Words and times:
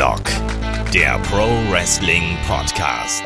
Headlock, 0.00 0.24
der 0.94 1.18
Pro 1.18 1.46
Wrestling 1.70 2.22
Podcast. 2.48 3.22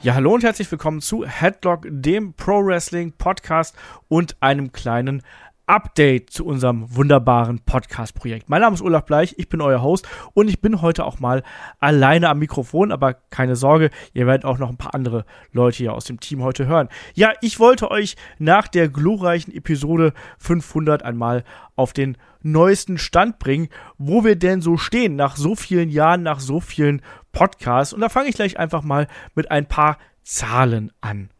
Ja, 0.00 0.14
hallo 0.14 0.34
und 0.34 0.44
herzlich 0.44 0.70
willkommen 0.70 1.00
zu 1.00 1.26
Headlock, 1.26 1.88
dem 1.90 2.34
Pro 2.34 2.64
Wrestling 2.64 3.10
Podcast 3.18 3.74
und 4.06 4.36
einem 4.38 4.70
kleinen 4.70 5.22
Update 5.66 6.30
zu 6.30 6.46
unserem 6.46 6.94
wunderbaren 6.94 7.58
Podcast-Projekt. 7.64 8.48
Mein 8.48 8.60
Name 8.60 8.74
ist 8.74 8.82
Olaf 8.82 9.06
Bleich, 9.06 9.34
ich 9.38 9.48
bin 9.48 9.60
euer 9.60 9.82
Host 9.82 10.06
und 10.34 10.46
ich 10.46 10.60
bin 10.60 10.82
heute 10.82 11.04
auch 11.04 11.18
mal 11.18 11.42
alleine 11.80 12.28
am 12.28 12.38
Mikrofon, 12.38 12.92
aber 12.92 13.14
keine 13.14 13.56
Sorge, 13.56 13.90
ihr 14.12 14.28
werdet 14.28 14.44
auch 14.44 14.58
noch 14.58 14.68
ein 14.68 14.76
paar 14.76 14.94
andere 14.94 15.24
Leute 15.50 15.78
hier 15.78 15.94
aus 15.94 16.04
dem 16.04 16.20
Team 16.20 16.44
heute 16.44 16.66
hören. 16.66 16.90
Ja, 17.14 17.32
ich 17.40 17.58
wollte 17.58 17.90
euch 17.90 18.14
nach 18.38 18.68
der 18.68 18.88
glorreichen 18.88 19.52
Episode 19.52 20.12
500 20.38 21.02
einmal 21.02 21.42
auf 21.74 21.92
den 21.92 22.16
neuesten 22.42 22.98
Stand 22.98 23.38
bringen, 23.38 23.68
wo 23.98 24.24
wir 24.24 24.36
denn 24.36 24.60
so 24.60 24.76
stehen 24.76 25.16
nach 25.16 25.36
so 25.36 25.54
vielen 25.54 25.88
Jahren, 25.88 26.22
nach 26.22 26.40
so 26.40 26.60
vielen 26.60 27.02
Podcasts. 27.32 27.92
Und 27.92 28.00
da 28.00 28.08
fange 28.08 28.28
ich 28.28 28.34
gleich 28.34 28.58
einfach 28.58 28.82
mal 28.82 29.08
mit 29.34 29.50
ein 29.50 29.66
paar 29.66 29.98
Zahlen 30.22 30.92
an 31.00 31.30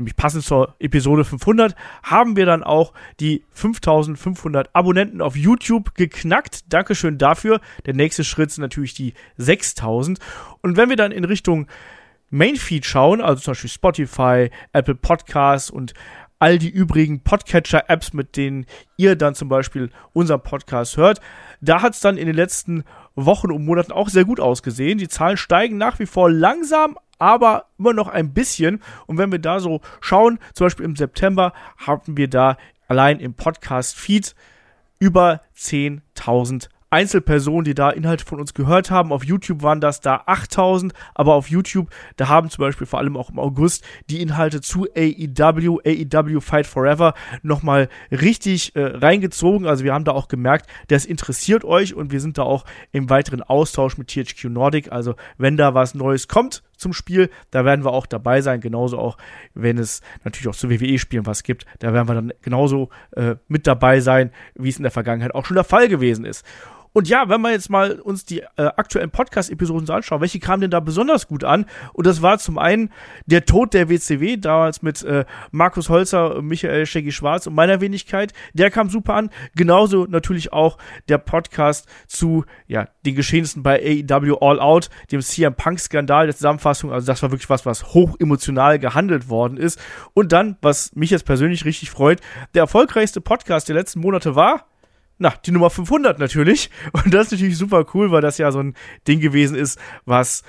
nämlich 0.00 0.16
passend 0.16 0.44
zur 0.44 0.74
Episode 0.80 1.24
500, 1.24 1.76
haben 2.02 2.36
wir 2.36 2.46
dann 2.46 2.64
auch 2.64 2.92
die 3.20 3.44
5500 3.52 4.74
Abonnenten 4.74 5.20
auf 5.20 5.36
YouTube 5.36 5.94
geknackt. 5.94 6.72
Dankeschön 6.72 7.18
dafür. 7.18 7.60
Der 7.86 7.94
nächste 7.94 8.24
Schritt 8.24 8.50
sind 8.50 8.62
natürlich 8.62 8.94
die 8.94 9.14
6000. 9.36 10.18
Und 10.62 10.76
wenn 10.76 10.88
wir 10.88 10.96
dann 10.96 11.12
in 11.12 11.24
Richtung 11.24 11.66
Mainfeed 12.30 12.86
schauen, 12.86 13.20
also 13.20 13.42
zum 13.42 13.52
Beispiel 13.52 13.70
Spotify, 13.70 14.50
Apple 14.72 14.94
Podcasts 14.94 15.70
und 15.70 15.94
all 16.40 16.58
die 16.58 16.70
übrigen 16.70 17.20
Podcatcher-Apps, 17.22 18.12
mit 18.14 18.36
denen 18.36 18.66
ihr 18.96 19.14
dann 19.14 19.34
zum 19.36 19.48
Beispiel 19.48 19.90
unseren 20.12 20.42
Podcast 20.42 20.96
hört, 20.96 21.20
da 21.60 21.82
hat 21.82 21.94
es 21.94 22.00
dann 22.00 22.16
in 22.16 22.26
den 22.26 22.34
letzten 22.34 22.82
Wochen 23.14 23.52
und 23.52 23.64
Monaten 23.64 23.92
auch 23.92 24.08
sehr 24.08 24.24
gut 24.24 24.40
ausgesehen. 24.40 24.98
Die 24.98 25.08
Zahlen 25.08 25.36
steigen 25.36 25.76
nach 25.76 25.98
wie 25.98 26.06
vor 26.06 26.30
langsam, 26.30 26.98
aber 27.18 27.66
immer 27.78 27.92
noch 27.92 28.08
ein 28.08 28.32
bisschen. 28.32 28.82
Und 29.06 29.18
wenn 29.18 29.30
wir 29.30 29.38
da 29.38 29.60
so 29.60 29.82
schauen, 30.00 30.38
zum 30.54 30.66
Beispiel 30.66 30.86
im 30.86 30.96
September 30.96 31.52
haben 31.76 32.16
wir 32.16 32.28
da 32.28 32.56
allein 32.88 33.20
im 33.20 33.34
Podcast-Feed 33.34 34.34
über 34.98 35.42
10.000 35.56 36.68
Einzelpersonen, 36.90 37.64
die 37.64 37.74
da 37.74 37.90
Inhalte 37.90 38.24
von 38.24 38.40
uns 38.40 38.54
gehört 38.54 38.90
haben. 38.90 39.12
Auf 39.12 39.24
YouTube 39.24 39.62
waren 39.62 39.80
das 39.80 40.00
da 40.00 40.22
8000, 40.26 40.92
aber 41.14 41.34
auf 41.34 41.48
YouTube, 41.48 41.88
da 42.16 42.28
haben 42.28 42.50
zum 42.50 42.62
Beispiel 42.62 42.86
vor 42.86 42.98
allem 42.98 43.16
auch 43.16 43.30
im 43.30 43.38
August 43.38 43.84
die 44.10 44.20
Inhalte 44.20 44.60
zu 44.60 44.86
AEW, 44.96 45.78
AEW 45.84 46.40
Fight 46.40 46.66
Forever 46.66 47.14
nochmal 47.42 47.88
richtig 48.10 48.74
äh, 48.76 48.82
reingezogen. 48.84 49.66
Also 49.66 49.84
wir 49.84 49.94
haben 49.94 50.04
da 50.04 50.12
auch 50.12 50.28
gemerkt, 50.28 50.68
das 50.88 51.06
interessiert 51.06 51.64
euch 51.64 51.94
und 51.94 52.12
wir 52.12 52.20
sind 52.20 52.38
da 52.38 52.42
auch 52.42 52.64
im 52.92 53.08
weiteren 53.08 53.42
Austausch 53.42 53.96
mit 53.96 54.08
THQ 54.08 54.44
Nordic. 54.44 54.92
Also 54.92 55.14
wenn 55.38 55.56
da 55.56 55.74
was 55.74 55.94
Neues 55.94 56.28
kommt, 56.28 56.62
zum 56.80 56.92
Spiel. 56.92 57.30
Da 57.50 57.64
werden 57.64 57.84
wir 57.84 57.92
auch 57.92 58.06
dabei 58.06 58.40
sein, 58.40 58.60
genauso 58.60 58.98
auch, 58.98 59.18
wenn 59.54 59.78
es 59.78 60.00
natürlich 60.24 60.48
auch 60.48 60.56
zu 60.56 60.70
WWE-Spielen 60.70 61.26
was 61.26 61.42
gibt. 61.42 61.66
Da 61.78 61.92
werden 61.92 62.08
wir 62.08 62.14
dann 62.14 62.32
genauso 62.42 62.88
äh, 63.12 63.36
mit 63.46 63.66
dabei 63.66 64.00
sein, 64.00 64.32
wie 64.54 64.70
es 64.70 64.78
in 64.78 64.82
der 64.82 64.90
Vergangenheit 64.90 65.34
auch 65.34 65.44
schon 65.44 65.56
der 65.56 65.64
Fall 65.64 65.88
gewesen 65.88 66.24
ist. 66.24 66.44
Und 66.92 67.08
ja, 67.08 67.28
wenn 67.28 67.40
wir 67.40 67.50
jetzt 67.52 67.70
mal 67.70 68.00
uns 68.00 68.24
die 68.24 68.40
äh, 68.40 68.46
aktuellen 68.56 69.10
Podcast-Episoden 69.10 69.86
so 69.86 69.92
anschauen, 69.92 70.20
welche 70.20 70.40
kamen 70.40 70.62
denn 70.62 70.70
da 70.70 70.80
besonders 70.80 71.28
gut 71.28 71.44
an? 71.44 71.66
Und 71.92 72.06
das 72.06 72.22
war 72.22 72.38
zum 72.38 72.58
einen 72.58 72.90
der 73.26 73.44
Tod 73.44 73.74
der 73.74 73.88
WCW, 73.88 74.36
damals 74.36 74.82
mit 74.82 75.02
äh, 75.02 75.24
Markus 75.52 75.88
Holzer, 75.88 76.42
Michael 76.42 76.86
Shaggy 76.86 77.12
Schwarz 77.12 77.46
und 77.46 77.54
meiner 77.54 77.80
Wenigkeit. 77.80 78.32
Der 78.54 78.70
kam 78.70 78.90
super 78.90 79.14
an. 79.14 79.30
Genauso 79.54 80.06
natürlich 80.06 80.52
auch 80.52 80.78
der 81.08 81.18
Podcast 81.18 81.88
zu 82.08 82.44
ja, 82.66 82.88
den 83.06 83.14
Geschehnissen 83.14 83.62
bei 83.62 83.80
AEW 83.80 84.38
All 84.40 84.58
Out, 84.58 84.90
dem 85.12 85.20
CM 85.20 85.54
Punk-Skandal 85.54 86.26
der 86.26 86.34
Zusammenfassung. 86.34 86.92
Also 86.92 87.06
das 87.06 87.22
war 87.22 87.30
wirklich 87.30 87.50
was, 87.50 87.66
was 87.66 87.94
hoch 87.94 88.16
emotional 88.18 88.78
gehandelt 88.78 89.28
worden 89.28 89.56
ist. 89.56 89.80
Und 90.14 90.32
dann, 90.32 90.56
was 90.60 90.94
mich 90.94 91.10
jetzt 91.10 91.24
persönlich 91.24 91.64
richtig 91.64 91.90
freut, 91.90 92.20
der 92.54 92.62
erfolgreichste 92.62 93.20
Podcast 93.20 93.68
der 93.68 93.76
letzten 93.76 94.00
Monate 94.00 94.34
war 94.34 94.69
na, 95.20 95.34
die 95.44 95.52
Nummer 95.52 95.70
500 95.70 96.18
natürlich. 96.18 96.70
Und 96.92 97.14
das 97.14 97.26
ist 97.26 97.32
natürlich 97.32 97.58
super 97.58 97.84
cool, 97.94 98.10
weil 98.10 98.22
das 98.22 98.38
ja 98.38 98.50
so 98.50 98.60
ein 98.60 98.74
Ding 99.06 99.20
gewesen 99.20 99.54
ist, 99.54 99.78
was 100.06 100.42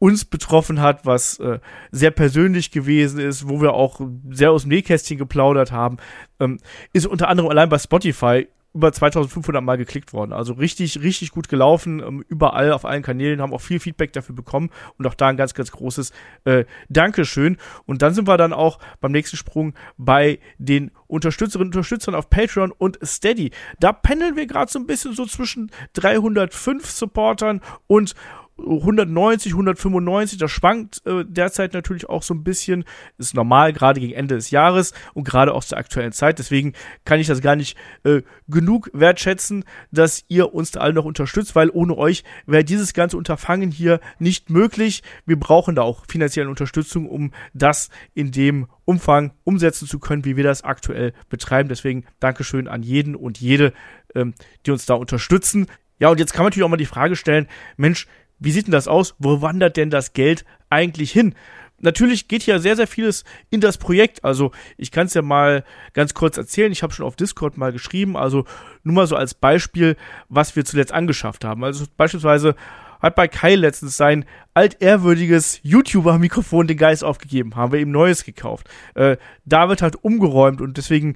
uns 0.00 0.24
betroffen 0.24 0.80
hat, 0.80 1.06
was 1.06 1.38
äh, 1.38 1.60
sehr 1.90 2.10
persönlich 2.10 2.70
gewesen 2.70 3.20
ist, 3.20 3.48
wo 3.48 3.60
wir 3.60 3.74
auch 3.74 4.00
sehr 4.30 4.50
aus 4.50 4.62
dem 4.62 4.70
Nähkästchen 4.70 5.18
geplaudert 5.18 5.72
haben, 5.72 5.96
ähm, 6.40 6.58
ist 6.92 7.06
unter 7.06 7.28
anderem 7.28 7.48
allein 7.48 7.68
bei 7.68 7.78
Spotify 7.78 8.48
über 8.78 8.92
2500 8.92 9.60
Mal 9.60 9.76
geklickt 9.76 10.12
worden. 10.12 10.32
Also 10.32 10.52
richtig, 10.52 11.02
richtig 11.02 11.32
gut 11.32 11.48
gelaufen. 11.48 12.00
Ähm, 12.00 12.24
überall 12.28 12.70
auf 12.72 12.84
allen 12.84 13.02
Kanälen 13.02 13.42
haben 13.42 13.52
auch 13.52 13.60
viel 13.60 13.80
Feedback 13.80 14.12
dafür 14.12 14.36
bekommen 14.36 14.70
und 14.98 15.06
auch 15.06 15.14
da 15.14 15.26
ein 15.26 15.36
ganz, 15.36 15.52
ganz 15.52 15.72
großes 15.72 16.12
äh, 16.44 16.64
Dankeschön. 16.88 17.56
Und 17.86 18.02
dann 18.02 18.14
sind 18.14 18.28
wir 18.28 18.36
dann 18.36 18.52
auch 18.52 18.78
beim 19.00 19.10
nächsten 19.10 19.36
Sprung 19.36 19.74
bei 19.96 20.38
den 20.58 20.92
Unterstützerinnen 21.08 21.72
und 21.72 21.76
Unterstützern 21.76 22.14
auf 22.14 22.30
Patreon 22.30 22.70
und 22.70 23.00
Steady. 23.04 23.50
Da 23.80 23.92
pendeln 23.92 24.36
wir 24.36 24.46
gerade 24.46 24.70
so 24.70 24.78
ein 24.78 24.86
bisschen 24.86 25.12
so 25.12 25.26
zwischen 25.26 25.72
305 25.94 26.88
Supportern 26.88 27.60
und 27.88 28.14
190, 28.58 29.52
195, 29.52 30.38
das 30.38 30.50
schwankt 30.50 31.02
äh, 31.06 31.24
derzeit 31.24 31.74
natürlich 31.74 32.08
auch 32.08 32.22
so 32.22 32.34
ein 32.34 32.42
bisschen. 32.42 32.84
Ist 33.16 33.34
normal, 33.34 33.72
gerade 33.72 34.00
gegen 34.00 34.12
Ende 34.12 34.34
des 34.34 34.50
Jahres 34.50 34.92
und 35.14 35.24
gerade 35.24 35.54
auch 35.54 35.64
zur 35.64 35.78
aktuellen 35.78 36.12
Zeit. 36.12 36.38
Deswegen 36.38 36.72
kann 37.04 37.20
ich 37.20 37.26
das 37.26 37.40
gar 37.40 37.56
nicht 37.56 37.76
äh, 38.04 38.22
genug 38.48 38.90
wertschätzen, 38.92 39.64
dass 39.92 40.24
ihr 40.28 40.54
uns 40.54 40.72
da 40.72 40.80
alle 40.80 40.94
noch 40.94 41.04
unterstützt, 41.04 41.54
weil 41.54 41.70
ohne 41.70 41.96
euch 41.96 42.24
wäre 42.46 42.64
dieses 42.64 42.94
ganze 42.94 43.16
Unterfangen 43.16 43.70
hier 43.70 44.00
nicht 44.18 44.50
möglich. 44.50 45.02
Wir 45.24 45.38
brauchen 45.38 45.74
da 45.74 45.82
auch 45.82 46.04
finanzielle 46.08 46.50
Unterstützung, 46.50 47.08
um 47.08 47.32
das 47.54 47.90
in 48.14 48.32
dem 48.32 48.66
Umfang 48.84 49.32
umsetzen 49.44 49.86
zu 49.86 49.98
können, 49.98 50.24
wie 50.24 50.36
wir 50.36 50.44
das 50.44 50.64
aktuell 50.64 51.12
betreiben. 51.28 51.68
Deswegen 51.68 52.04
Dankeschön 52.20 52.68
an 52.68 52.82
jeden 52.82 53.14
und 53.14 53.38
jede, 53.40 53.72
ähm, 54.14 54.34
die 54.66 54.70
uns 54.70 54.86
da 54.86 54.94
unterstützen. 54.94 55.66
Ja, 56.00 56.08
und 56.10 56.20
jetzt 56.20 56.32
kann 56.32 56.42
man 56.42 56.50
natürlich 56.50 56.64
auch 56.64 56.70
mal 56.70 56.76
die 56.76 56.86
Frage 56.86 57.16
stellen, 57.16 57.48
Mensch, 57.76 58.06
wie 58.38 58.50
sieht 58.50 58.66
denn 58.66 58.72
das 58.72 58.88
aus? 58.88 59.14
Wo 59.18 59.42
wandert 59.42 59.76
denn 59.76 59.90
das 59.90 60.12
Geld 60.12 60.44
eigentlich 60.70 61.12
hin? 61.12 61.34
Natürlich 61.80 62.26
geht 62.26 62.42
hier 62.42 62.58
sehr, 62.58 62.74
sehr 62.74 62.88
vieles 62.88 63.24
in 63.50 63.60
das 63.60 63.78
Projekt. 63.78 64.24
Also 64.24 64.50
ich 64.76 64.90
kann 64.90 65.06
es 65.06 65.14
ja 65.14 65.22
mal 65.22 65.64
ganz 65.92 66.12
kurz 66.12 66.36
erzählen. 66.36 66.72
Ich 66.72 66.82
habe 66.82 66.92
schon 66.92 67.06
auf 67.06 67.14
Discord 67.14 67.56
mal 67.56 67.72
geschrieben. 67.72 68.16
Also 68.16 68.44
nur 68.82 68.94
mal 68.94 69.06
so 69.06 69.14
als 69.14 69.34
Beispiel, 69.34 69.96
was 70.28 70.56
wir 70.56 70.64
zuletzt 70.64 70.92
angeschafft 70.92 71.44
haben. 71.44 71.62
Also 71.62 71.84
beispielsweise 71.96 72.56
hat 73.00 73.14
bei 73.14 73.28
Kai 73.28 73.54
letztens 73.54 73.96
sein 73.96 74.24
altehrwürdiges 74.54 75.60
YouTuber-Mikrofon 75.62 76.66
den 76.66 76.76
Geist 76.76 77.04
aufgegeben, 77.04 77.54
haben 77.54 77.72
wir 77.72 77.78
ihm 77.78 77.92
neues 77.92 78.24
gekauft. 78.24 78.68
Äh, 78.94 79.18
David 79.44 79.82
hat 79.82 80.02
umgeräumt 80.02 80.60
und 80.60 80.76
deswegen 80.76 81.14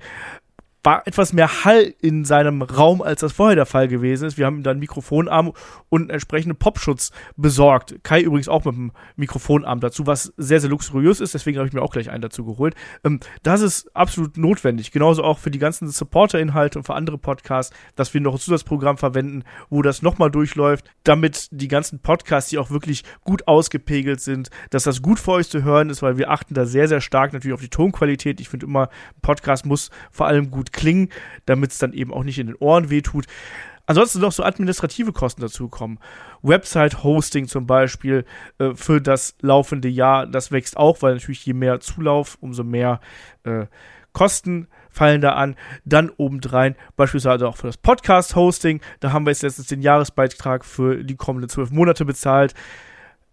war 0.84 1.06
etwas 1.06 1.32
mehr 1.32 1.65
Hall 1.65 1.94
in 2.00 2.25
seinem 2.25 2.62
Raum, 2.62 3.03
als 3.03 3.20
das 3.20 3.32
vorher 3.32 3.54
der 3.54 3.66
Fall 3.66 3.87
gewesen 3.87 4.26
ist. 4.26 4.37
Wir 4.37 4.47
haben 4.47 4.56
ihm 4.56 4.62
dann 4.65 4.81
Mikrofonarm 4.81 5.53
und 5.88 6.00
einen 6.03 6.10
entsprechenden 6.10 6.56
Popschutz 6.56 7.12
besorgt. 7.37 8.03
Kai 8.03 8.20
übrigens 8.20 8.48
auch 8.48 8.65
mit 8.65 8.75
einem 8.75 8.92
Mikrofonarm 9.16 9.78
dazu, 9.81 10.06
was 10.06 10.32
sehr, 10.37 10.60
sehr 10.60 10.71
luxuriös 10.71 11.21
ist. 11.21 11.34
Deswegen 11.34 11.59
habe 11.59 11.69
ich 11.69 11.75
mir 11.75 11.82
auch 11.82 11.92
gleich 11.92 12.10
einen 12.10 12.22
dazu 12.22 12.44
geholt. 12.44 12.75
Ähm, 13.04 13.21
das 13.44 13.60
ist 13.60 13.94
absolut 13.94 14.37
notwendig. 14.37 14.91
Genauso 14.91 15.22
auch 15.22 15.38
für 15.38 15.53
die 15.53 15.60
ganzen 15.60 15.88
Supporter-Inhalte 15.88 16.78
und 16.78 16.84
für 16.84 16.94
andere 16.94 17.19
Podcasts, 17.19 17.75
dass 17.94 18.12
wir 18.12 18.21
noch 18.21 18.34
ein 18.34 18.41
Zusatzprogramm 18.41 18.98
verwenden, 18.98 19.44
wo 19.71 19.82
das 19.82 20.03
nochmal 20.03 20.31
durchläuft, 20.31 20.87
damit 21.04 21.48
die 21.53 21.69
ganzen 21.69 22.00
Podcasts, 22.00 22.50
die 22.50 22.59
auch 22.59 22.71
wirklich 22.71 23.04
gut 23.22 23.47
ausgepegelt 23.47 24.21
sind, 24.21 24.50
dass 24.71 24.82
das 24.82 25.00
gut 25.00 25.21
für 25.21 25.32
euch 25.32 25.48
zu 25.48 25.62
hören 25.62 25.91
ist, 25.91 26.03
weil 26.03 26.19
wir 26.19 26.31
achten 26.31 26.54
da 26.54 26.66
sehr, 26.66 26.88
sehr 26.88 27.00
stark 27.00 27.32
natürlich 27.32 27.54
auf 27.54 27.60
die 27.60 27.69
Tonqualität. 27.69 28.41
Ich 28.41 28.48
finde 28.48 28.66
immer, 28.66 28.89
ein 28.89 29.21
Podcast 29.22 29.65
muss 29.65 29.91
vor 30.10 30.27
allem 30.27 30.51
gut 30.51 30.72
klingen, 30.72 31.09
damit 31.47 31.72
es 31.72 31.78
dann 31.78 31.92
eben 31.92 32.13
auch 32.13 32.24
nicht 32.24 32.39
in 32.39 32.48
den 32.48 32.57
Ohren 32.57 32.91
wehtut. 32.91 33.27
Ansonsten 33.86 34.21
noch 34.21 34.33
so 34.33 34.45
administrative 34.45 35.13
Kosten 35.13 35.41
dazukommen. 35.41 35.98
Website-Hosting 36.42 37.48
zum 37.48 37.66
Beispiel 37.66 38.24
äh, 38.59 38.74
für 38.74 39.01
das 39.01 39.36
laufende 39.41 39.89
Jahr, 39.89 40.27
das 40.27 40.53
wächst 40.53 40.77
auch, 40.77 41.03
weil 41.03 41.15
natürlich 41.15 41.45
je 41.45 41.53
mehr 41.53 41.80
Zulauf, 41.80 42.39
umso 42.41 42.63
mehr 42.63 43.01
äh, 43.45 43.66
Kosten 44.13 44.69
fallen 44.91 45.21
da 45.21 45.33
an. 45.33 45.57
Dann 45.84 46.10
obendrein 46.16 46.77
beispielsweise 46.97 47.48
auch 47.48 47.57
für 47.57 47.66
das 47.66 47.77
Podcast-Hosting. 47.78 48.80
Da 49.01 49.13
haben 49.13 49.27
wir 49.27 49.30
jetzt 49.30 49.42
letztens 49.42 49.66
den 49.68 49.83
Jahresbeitrag 49.83 50.65
für 50.65 51.03
die 51.03 51.16
kommenden 51.16 51.48
zwölf 51.48 51.71
Monate 51.71 52.04
bezahlt. 52.04 52.54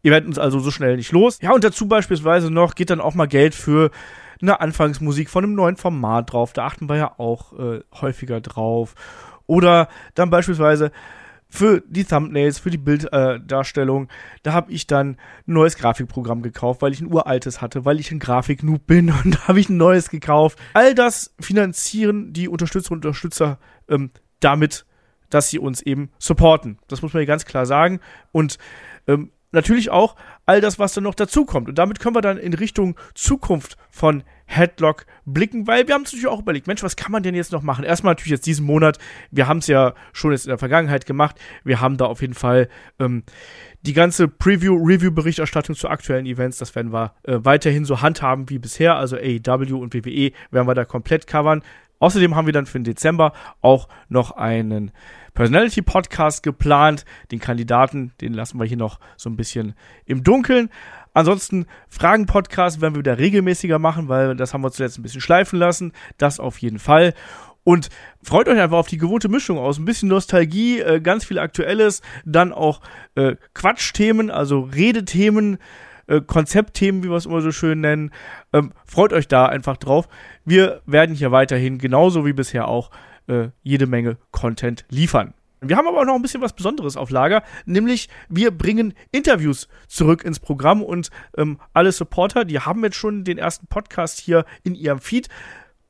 Ihr 0.02 0.12
werdet 0.12 0.28
uns 0.28 0.40
also 0.40 0.60
so 0.60 0.72
schnell 0.72 0.96
nicht 0.96 1.12
los. 1.12 1.40
Ja, 1.42 1.52
und 1.52 1.64
dazu 1.64 1.88
beispielsweise 1.88 2.52
noch 2.52 2.76
geht 2.76 2.90
dann 2.90 3.02
auch 3.02 3.16
mal 3.16 3.28
Geld 3.28 3.56
für 3.56 3.92
eine 4.42 4.62
Anfangsmusik 4.62 5.30
von 5.30 5.44
einem 5.44 5.56
neuen 5.56 5.76
Format 5.76 6.32
drauf. 6.32 6.54
Da 6.54 6.66
achten 6.66 6.88
wir 6.88 6.98
ja 6.98 7.20
auch 7.20 7.58
äh, 7.60 7.82
häufiger 8.00 8.40
drauf. 8.40 8.96
Oder 9.48 9.90
dann 10.16 10.30
beispielsweise 10.30 10.92
für 11.50 11.82
die 11.88 12.06
Thumbnails, 12.06 12.60
für 12.60 12.70
die 12.70 12.78
Bilddarstellung, 12.78 14.06
äh, 14.06 14.08
da 14.44 14.54
habe 14.54 14.72
ich 14.72 14.86
dann 14.86 15.18
ein 15.48 15.54
neues 15.54 15.78
Grafikprogramm 15.78 16.44
gekauft, 16.44 16.82
weil 16.82 16.94
ich 16.94 17.02
ein 17.02 17.12
uraltes 17.12 17.60
hatte, 17.60 17.86
weil 17.86 18.00
ich 18.00 18.12
ein 18.12 18.20
Grafiknoob 18.20 18.86
bin 18.86 19.12
und 19.24 19.36
da 19.36 19.48
habe 19.48 19.60
ich 19.60 19.68
ein 19.68 19.78
neues 19.78 20.10
gekauft. 20.10 20.60
All 20.74 20.94
das 20.94 21.34
finanzieren 21.40 22.32
die 22.32 22.48
Unterstützer 22.48 22.92
und 22.92 23.06
Unterstützer 23.06 23.58
ähm, 23.90 24.12
damit 24.40 24.86
dass 25.30 25.50
sie 25.50 25.60
uns 25.60 25.82
eben 25.82 26.10
supporten. 26.18 26.80
Das 26.88 27.02
muss 27.02 27.14
man 27.14 27.22
hier 27.22 27.28
ganz 27.28 27.46
klar 27.46 27.66
sagen. 27.66 28.00
Und 28.32 28.58
ähm, 29.08 29.32
natürlich 29.52 29.90
auch 29.90 30.16
all 30.46 30.62
das, 30.62 30.80
was 30.80 30.94
dann 30.94 31.04
noch 31.04 31.16
dazukommt. 31.16 31.70
Und 31.70 31.78
damit 31.78 32.00
können 32.00 32.16
wir 32.16 32.22
dann 32.22 32.38
in 32.38 32.54
Richtung 32.54 32.96
Zukunft 33.14 33.78
von 33.90 34.24
Headlock 34.46 35.06
blicken, 35.26 35.68
weil 35.68 35.88
wir 35.88 35.94
haben 35.94 36.02
natürlich 36.02 36.26
auch 36.26 36.40
überlegt, 36.40 36.66
Mensch, 36.66 36.82
was 36.82 36.96
kann 36.96 37.12
man 37.12 37.22
denn 37.22 37.36
jetzt 37.36 37.52
noch 37.52 37.62
machen? 37.62 37.86
Erstmal 37.86 38.12
natürlich 38.12 38.32
jetzt 38.32 38.48
diesen 38.48 38.66
Monat, 38.66 38.98
wir 39.30 39.48
haben 39.48 39.60
es 39.60 39.68
ja 39.68 39.94
schon 40.12 40.32
jetzt 40.32 40.46
in 40.46 40.50
der 40.50 40.58
Vergangenheit 40.58 41.06
gemacht, 41.06 41.36
wir 41.64 41.80
haben 41.80 41.98
da 41.98 42.06
auf 42.06 42.22
jeden 42.22 42.34
Fall 42.34 42.68
ähm, 43.00 43.24
die 43.84 43.94
ganze 43.94 44.28
Preview-Review-Berichterstattung 44.28 45.76
zu 45.76 45.88
aktuellen 45.88 46.26
Events, 46.26 46.58
das 46.58 46.74
werden 46.76 46.92
wir 46.92 47.14
äh, 47.24 47.38
weiterhin 47.44 47.86
so 47.86 48.02
handhaben 48.02 48.50
wie 48.50 48.58
bisher, 48.58 48.96
also 48.96 49.18
AEW 49.18 49.78
und 49.78 49.94
WWE 49.94 50.32
werden 50.50 50.68
wir 50.68 50.74
da 50.74 50.84
komplett 50.84 51.28
covern. 51.28 51.62
Außerdem 52.00 52.36
haben 52.36 52.46
wir 52.46 52.54
dann 52.54 52.66
für 52.66 52.80
den 52.80 52.86
Dezember 52.86 53.34
auch 53.62 53.88
noch 54.08 54.32
einen 54.32 54.92
Personality 55.34 55.82
Podcast 55.82 56.44
geplant. 56.44 57.06
Den 57.32 57.40
Kandidaten, 57.40 58.14
den 58.22 58.34
lassen 58.34 58.60
wir 58.60 58.66
hier 58.66 58.78
noch 58.78 59.00
so 59.18 59.30
ein 59.30 59.38
bisschen 59.38 59.76
im 60.06 60.24
Dunkeln. 60.24 60.70
Ansonsten 61.14 61.66
Fragen-Podcast 61.90 62.82
werden 62.82 62.96
wir 62.96 63.00
wieder 63.00 63.18
regelmäßiger 63.18 63.80
machen, 63.80 64.08
weil 64.08 64.36
das 64.36 64.54
haben 64.54 64.62
wir 64.62 64.72
zuletzt 64.72 65.00
ein 65.00 65.04
bisschen 65.04 65.22
schleifen 65.22 65.60
lassen. 65.60 65.92
Das 66.18 66.40
auf 66.40 66.60
jeden 66.60 66.80
Fall. 66.80 67.14
Und 67.64 67.90
freut 68.24 68.48
euch 68.48 68.60
einfach 68.60 68.78
auf 68.78 68.88
die 68.88 68.98
gewohnte 68.98 69.28
Mischung 69.28 69.58
aus. 69.58 69.78
Ein 69.78 69.86
bisschen 69.86 70.10
Nostalgie, 70.10 70.80
äh, 70.80 71.02
ganz 71.02 71.26
viel 71.26 71.40
Aktuelles, 71.40 72.02
dann 72.26 72.54
auch 72.54 72.82
äh, 73.16 73.36
Quatschthemen, 73.54 74.32
also 74.32 74.62
Redethemen, 74.62 75.58
äh, 76.10 76.22
Konzeptthemen, 76.22 77.04
wie 77.04 77.10
wir 77.10 77.16
es 77.16 77.26
immer 77.26 77.42
so 77.42 77.52
schön 77.52 77.82
nennen. 77.82 78.12
Ähm, 78.52 78.74
freut 78.86 79.14
euch 79.14 79.28
da 79.28 79.46
einfach 79.46 79.78
drauf. 79.78 80.08
Wir 80.44 80.82
werden 80.86 81.16
hier 81.16 81.32
weiterhin, 81.32 81.78
genauso 81.78 82.26
wie 82.26 82.34
bisher 82.34 82.68
auch, 82.68 82.90
äh, 83.28 83.50
jede 83.62 83.86
Menge 83.86 84.18
Content 84.32 84.86
liefern. 84.90 85.34
Wir 85.62 85.76
haben 85.76 85.88
aber 85.88 86.00
auch 86.00 86.06
noch 86.06 86.16
ein 86.16 86.22
bisschen 86.22 86.42
was 86.42 86.54
Besonderes 86.54 86.96
auf 86.96 87.10
Lager, 87.10 87.44
nämlich 87.66 88.08
wir 88.30 88.52
bringen 88.52 88.94
Interviews 89.12 89.68
zurück 89.88 90.24
ins 90.24 90.40
Programm 90.40 90.82
und 90.82 91.10
ähm, 91.38 91.60
alle 91.74 91.92
Supporter, 91.92 92.46
die 92.46 92.62
haben 92.62 92.84
jetzt 92.84 92.96
schon 92.96 93.26
den 93.26 93.38
ersten 93.38 93.68
Podcast 93.68 94.20
hier 94.20 94.46
in 94.64 94.74
ihrem 94.74 95.00
Feed. 95.00 95.28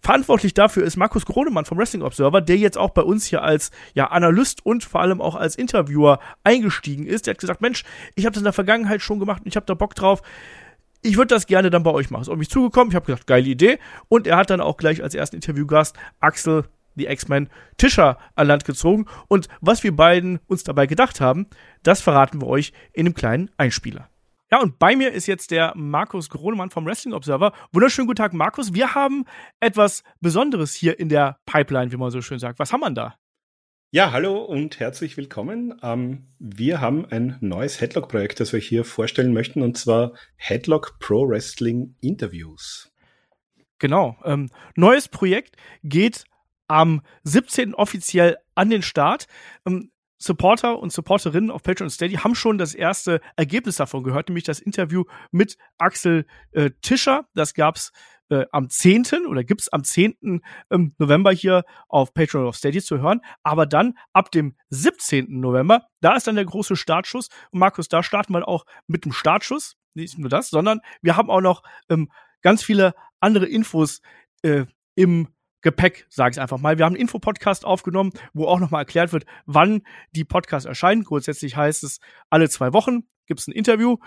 Verantwortlich 0.01 0.53
dafür 0.53 0.83
ist 0.83 0.95
Markus 0.95 1.25
Gronemann 1.25 1.65
vom 1.65 1.77
Wrestling 1.77 2.03
Observer, 2.03 2.39
der 2.39 2.55
jetzt 2.57 2.77
auch 2.77 2.91
bei 2.91 3.01
uns 3.01 3.25
hier 3.25 3.43
als 3.43 3.69
ja, 3.93 4.07
Analyst 4.07 4.65
und 4.65 4.83
vor 4.83 5.01
allem 5.01 5.21
auch 5.21 5.35
als 5.35 5.55
Interviewer 5.55 6.19
eingestiegen 6.43 7.05
ist. 7.05 7.27
Der 7.27 7.33
hat 7.33 7.41
gesagt, 7.41 7.61
Mensch, 7.61 7.83
ich 8.15 8.25
habe 8.25 8.33
das 8.33 8.41
in 8.41 8.45
der 8.45 8.53
Vergangenheit 8.53 9.01
schon 9.01 9.19
gemacht 9.19 9.41
und 9.41 9.47
ich 9.47 9.57
habe 9.57 9.65
da 9.65 9.73
Bock 9.73 9.95
drauf. 9.95 10.21
Ich 11.01 11.17
würde 11.17 11.35
das 11.35 11.47
gerne 11.47 11.69
dann 11.69 11.83
bei 11.83 11.91
euch 11.91 12.09
machen. 12.09 12.23
Ist 12.23 12.29
auf 12.29 12.37
mich 12.37 12.49
zugekommen. 12.49 12.89
Ich 12.91 12.95
habe 12.95 13.05
gesagt, 13.05 13.27
geile 13.27 13.47
Idee. 13.47 13.79
Und 14.07 14.25
er 14.25 14.37
hat 14.37 14.49
dann 14.49 14.61
auch 14.61 14.77
gleich 14.77 15.03
als 15.03 15.15
ersten 15.15 15.35
Interviewgast 15.35 15.97
Axel, 16.19 16.65
die 16.95 17.07
X-Men, 17.07 17.49
Tischer 17.77 18.17
an 18.35 18.47
Land 18.47 18.65
gezogen. 18.65 19.05
Und 19.27 19.47
was 19.61 19.83
wir 19.83 19.95
beiden 19.95 20.39
uns 20.47 20.63
dabei 20.63 20.87
gedacht 20.87 21.21
haben, 21.21 21.47
das 21.83 22.01
verraten 22.01 22.41
wir 22.41 22.47
euch 22.47 22.73
in 22.93 23.05
einem 23.05 23.15
kleinen 23.15 23.49
Einspieler. 23.57 24.09
Ja, 24.51 24.59
und 24.59 24.79
bei 24.79 24.95
mir 24.95 25.11
ist 25.11 25.27
jetzt 25.27 25.51
der 25.51 25.73
Markus 25.75 26.27
Gronemann 26.29 26.71
vom 26.71 26.83
Wrestling 26.83 27.13
Observer. 27.13 27.53
Wunderschönen 27.71 28.07
guten 28.07 28.17
Tag, 28.17 28.33
Markus. 28.33 28.73
Wir 28.73 28.95
haben 28.95 29.25
etwas 29.59 30.03
Besonderes 30.21 30.73
hier 30.73 30.99
in 30.99 31.07
der 31.07 31.37
Pipeline, 31.45 31.91
wie 31.91 31.97
man 31.97 32.09
so 32.09 32.21
schön 32.21 32.39
sagt. 32.39 32.57
Was 32.57 32.73
haben 32.73 32.79
wir 32.79 32.89
da? 32.89 33.15
Ja, 33.91 34.11
hallo 34.11 34.43
und 34.43 34.79
herzlich 34.79 35.17
willkommen. 35.17 35.79
Ähm, 35.83 36.29
wir 36.39 36.81
haben 36.81 37.05
ein 37.05 37.37
neues 37.41 37.79
Headlock-Projekt, 37.79 38.39
das 38.39 38.51
wir 38.51 38.59
hier 38.59 38.85
vorstellen 38.85 39.33
möchten, 39.33 39.61
und 39.61 39.77
zwar 39.77 40.13
Headlock 40.35 40.97
Pro 40.99 41.29
Wrestling 41.29 41.95
Interviews. 42.01 42.91
Genau. 43.77 44.17
Ähm, 44.25 44.49
neues 44.75 45.09
Projekt 45.09 45.57
geht 45.83 46.23
am 46.67 47.01
17. 47.23 47.75
offiziell 47.75 48.37
an 48.55 48.71
den 48.71 48.81
Start. 48.81 49.27
Ähm, 49.67 49.91
Supporter 50.19 50.79
und 50.79 50.91
Supporterinnen 50.91 51.49
auf 51.49 51.63
Patreon 51.63 51.87
und 51.87 51.91
Steady 51.91 52.15
haben 52.15 52.35
schon 52.35 52.57
das 52.57 52.75
erste 52.75 53.21
Ergebnis 53.37 53.77
davon 53.77 54.03
gehört, 54.03 54.29
nämlich 54.29 54.43
das 54.43 54.59
Interview 54.59 55.05
mit 55.31 55.57
Axel 55.77 56.25
äh, 56.51 56.71
Tischer. 56.81 57.25
Das 57.33 57.53
gab's 57.53 57.91
äh, 58.29 58.45
am 58.51 58.69
10. 58.69 59.25
oder 59.27 59.43
gibt's 59.43 59.69
am 59.69 59.83
10. 59.83 60.41
Ähm, 60.69 60.95
November 60.97 61.31
hier 61.31 61.63
auf 61.87 62.13
Patreon 62.13 62.45
of 62.45 62.55
Steady 62.55 62.81
zu 62.81 62.99
hören. 62.99 63.21
Aber 63.43 63.65
dann 63.65 63.97
ab 64.13 64.31
dem 64.31 64.55
17. 64.69 65.39
November, 65.39 65.87
da 66.01 66.15
ist 66.15 66.27
dann 66.27 66.35
der 66.35 66.45
große 66.45 66.75
Startschuss. 66.75 67.29
Und 67.51 67.59
Markus, 67.59 67.87
da 67.87 68.03
starten 68.03 68.33
wir 68.33 68.47
auch 68.47 68.65
mit 68.87 69.05
dem 69.05 69.11
Startschuss. 69.11 69.75
Nicht 69.93 70.17
nur 70.17 70.29
das, 70.29 70.49
sondern 70.49 70.81
wir 71.01 71.17
haben 71.17 71.29
auch 71.29 71.41
noch 71.41 71.63
ähm, 71.89 72.11
ganz 72.41 72.63
viele 72.63 72.93
andere 73.19 73.47
Infos 73.47 74.01
äh, 74.43 74.65
im 74.95 75.29
Gepäck, 75.61 76.05
sage 76.09 76.33
ich 76.33 76.41
einfach 76.41 76.57
mal. 76.57 76.77
Wir 76.77 76.85
haben 76.85 76.93
einen 76.93 77.01
Infopodcast 77.01 77.65
aufgenommen, 77.65 78.11
wo 78.33 78.45
auch 78.45 78.59
nochmal 78.59 78.81
erklärt 78.81 79.11
wird, 79.11 79.25
wann 79.45 79.81
die 80.11 80.23
Podcasts 80.23 80.65
erscheinen. 80.67 81.03
Grundsätzlich 81.03 81.55
heißt 81.55 81.83
es, 81.83 81.99
alle 82.29 82.49
zwei 82.49 82.73
Wochen 82.73 83.03
gibt 83.25 83.41
es 83.41 83.47
ein 83.47 83.53
Interview. 83.53 83.97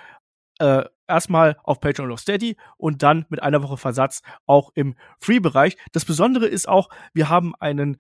Äh, 0.59 0.85
erstmal 1.09 1.57
auf 1.65 1.81
Patreon 1.81 2.09
oder 2.09 2.19
Steady 2.19 2.57
und 2.77 3.03
dann 3.03 3.27
mit 3.29 3.43
einer 3.43 3.63
Woche 3.63 3.77
Versatz 3.77 4.23
auch 4.47 4.71
im 4.75 4.95
Free-Bereich. 5.21 5.77
Das 5.93 6.05
Besondere 6.05 6.47
ist 6.47 6.69
auch, 6.69 6.89
wir 7.13 7.29
haben 7.29 7.55
einen 7.57 7.99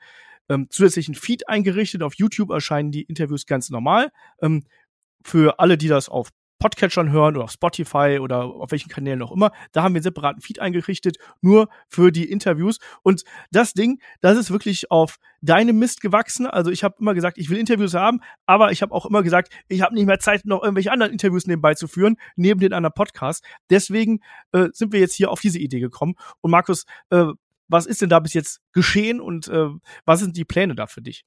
ähm, 0.48 0.68
zusätzlichen 0.70 1.14
Feed 1.14 1.48
eingerichtet. 1.48 2.02
Auf 2.02 2.14
YouTube 2.14 2.50
erscheinen 2.50 2.90
die 2.90 3.02
Interviews 3.02 3.46
ganz 3.46 3.70
normal. 3.70 4.12
Ähm, 4.40 4.64
für 5.24 5.60
alle, 5.60 5.78
die 5.78 5.88
das 5.88 6.08
auf 6.08 6.30
Podcatchern 6.62 7.10
hören 7.10 7.34
oder 7.34 7.44
auf 7.44 7.50
Spotify 7.50 8.20
oder 8.20 8.44
auf 8.44 8.70
welchen 8.70 8.88
Kanälen 8.88 9.20
auch 9.20 9.32
immer. 9.32 9.50
Da 9.72 9.82
haben 9.82 9.94
wir 9.94 9.98
einen 9.98 10.04
separaten 10.04 10.40
Feed 10.40 10.60
eingerichtet, 10.60 11.16
nur 11.40 11.68
für 11.88 12.12
die 12.12 12.30
Interviews. 12.30 12.78
Und 13.02 13.24
das 13.50 13.72
Ding, 13.72 14.00
das 14.20 14.38
ist 14.38 14.52
wirklich 14.52 14.88
auf 14.88 15.16
deinem 15.40 15.80
Mist 15.80 16.00
gewachsen. 16.00 16.46
Also 16.46 16.70
ich 16.70 16.84
habe 16.84 16.94
immer 17.00 17.14
gesagt, 17.14 17.36
ich 17.38 17.50
will 17.50 17.58
Interviews 17.58 17.94
haben, 17.94 18.20
aber 18.46 18.70
ich 18.70 18.80
habe 18.80 18.94
auch 18.94 19.06
immer 19.06 19.24
gesagt, 19.24 19.52
ich 19.66 19.82
habe 19.82 19.96
nicht 19.96 20.06
mehr 20.06 20.20
Zeit, 20.20 20.44
noch 20.44 20.62
irgendwelche 20.62 20.92
anderen 20.92 21.10
Interviews 21.10 21.48
nebenbei 21.48 21.74
zu 21.74 21.88
führen, 21.88 22.16
neben 22.36 22.60
den 22.60 22.72
anderen 22.72 22.94
Podcasts. 22.94 23.44
Deswegen 23.68 24.20
äh, 24.52 24.68
sind 24.72 24.92
wir 24.92 25.00
jetzt 25.00 25.14
hier 25.14 25.32
auf 25.32 25.40
diese 25.40 25.58
Idee 25.58 25.80
gekommen. 25.80 26.14
Und 26.42 26.52
Markus, 26.52 26.84
äh, 27.10 27.26
was 27.66 27.86
ist 27.86 28.02
denn 28.02 28.08
da 28.08 28.20
bis 28.20 28.34
jetzt 28.34 28.60
geschehen 28.72 29.20
und 29.20 29.48
äh, 29.48 29.66
was 30.04 30.20
sind 30.20 30.36
die 30.36 30.44
Pläne 30.44 30.76
da 30.76 30.86
für 30.86 31.02
dich? 31.02 31.24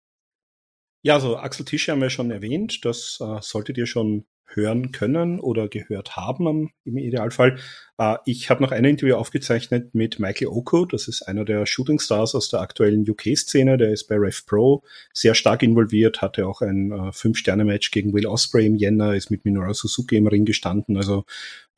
Ja, 1.01 1.15
also 1.15 1.37
Axel 1.37 1.65
Tische 1.65 1.91
haben 1.91 2.01
wir 2.01 2.09
schon 2.09 2.31
erwähnt. 2.31 2.85
Das 2.85 3.19
äh, 3.19 3.41
solltet 3.41 3.77
ihr 3.77 3.85
schon 3.85 4.25
hören 4.53 4.91
können 4.91 5.39
oder 5.39 5.67
gehört 5.67 6.15
haben 6.15 6.71
im 6.83 6.97
Idealfall. 6.97 7.57
Äh, 7.97 8.17
ich 8.25 8.49
habe 8.49 8.63
noch 8.63 8.71
ein 8.71 8.85
Interview 8.85 9.15
aufgezeichnet 9.15 9.93
mit 9.93 10.19
Michael 10.19 10.47
Oko, 10.47 10.85
das 10.85 11.07
ist 11.07 11.23
einer 11.23 11.45
der 11.45 11.65
Shooting 11.65 11.99
Stars 11.99 12.35
aus 12.35 12.49
der 12.49 12.61
aktuellen 12.61 13.09
UK-Szene, 13.09 13.77
der 13.77 13.91
ist 13.91 14.07
bei 14.07 14.15
Rev 14.15 14.41
Pro 14.45 14.83
sehr 15.13 15.35
stark 15.35 15.63
involviert, 15.63 16.21
hatte 16.21 16.47
auch 16.47 16.61
ein 16.61 16.91
äh, 16.91 17.11
Fünf-Sterne-Match 17.11 17.91
gegen 17.91 18.13
Will 18.13 18.27
Osprey 18.27 18.65
im 18.65 18.75
Jänner, 18.75 19.15
ist 19.15 19.31
mit 19.31 19.45
Minoru 19.45 19.73
Suzuki 19.73 20.15
im 20.15 20.27
Ring 20.27 20.45
gestanden, 20.45 20.97
also 20.97 21.25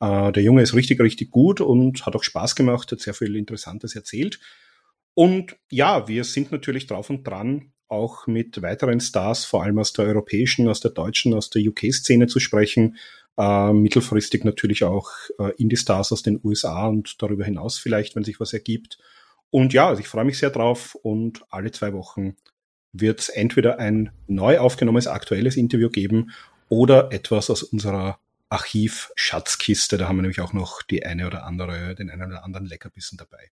äh, 0.00 0.32
der 0.32 0.42
Junge 0.42 0.62
ist 0.62 0.74
richtig, 0.74 1.00
richtig 1.00 1.30
gut 1.30 1.60
und 1.60 2.06
hat 2.06 2.14
auch 2.14 2.24
Spaß 2.24 2.54
gemacht, 2.54 2.92
hat 2.92 3.00
sehr 3.00 3.14
viel 3.14 3.36
Interessantes 3.36 3.94
erzählt. 3.96 4.38
Und 5.14 5.56
ja, 5.70 6.06
wir 6.06 6.22
sind 6.22 6.52
natürlich 6.52 6.86
drauf 6.86 7.10
und 7.10 7.26
dran, 7.26 7.72
auch 7.88 8.26
mit 8.26 8.62
weiteren 8.62 9.00
Stars, 9.00 9.44
vor 9.44 9.62
allem 9.62 9.78
aus 9.78 9.92
der 9.92 10.06
europäischen, 10.06 10.68
aus 10.68 10.80
der 10.80 10.90
deutschen, 10.90 11.34
aus 11.34 11.50
der 11.50 11.62
UK-Szene 11.62 12.26
zu 12.26 12.40
sprechen. 12.40 12.96
Äh, 13.36 13.72
mittelfristig 13.72 14.44
natürlich 14.44 14.84
auch 14.84 15.10
äh, 15.38 15.52
Indie-Stars 15.56 16.12
aus 16.12 16.22
den 16.22 16.40
USA 16.42 16.86
und 16.88 17.22
darüber 17.22 17.44
hinaus 17.44 17.78
vielleicht, 17.78 18.16
wenn 18.16 18.24
sich 18.24 18.40
was 18.40 18.52
ergibt. 18.52 18.98
Und 19.50 19.72
ja, 19.72 19.88
also 19.88 20.00
ich 20.00 20.08
freue 20.08 20.24
mich 20.24 20.38
sehr 20.38 20.50
drauf 20.50 20.94
und 20.96 21.44
alle 21.50 21.70
zwei 21.70 21.92
Wochen 21.92 22.36
wird 22.92 23.20
es 23.20 23.28
entweder 23.28 23.78
ein 23.78 24.10
neu 24.26 24.58
aufgenommenes 24.58 25.06
aktuelles 25.06 25.56
Interview 25.56 25.88
geben 25.88 26.32
oder 26.68 27.12
etwas 27.12 27.48
aus 27.50 27.62
unserer 27.62 28.18
Archiv-Schatzkiste. 28.50 29.98
Da 29.98 30.08
haben 30.08 30.16
wir 30.16 30.22
nämlich 30.22 30.40
auch 30.40 30.52
noch 30.52 30.82
die 30.82 31.04
eine 31.04 31.26
oder 31.26 31.44
andere, 31.44 31.94
den 31.94 32.10
einen 32.10 32.30
oder 32.30 32.44
anderen 32.44 32.66
Leckerbissen 32.66 33.18
dabei. 33.18 33.50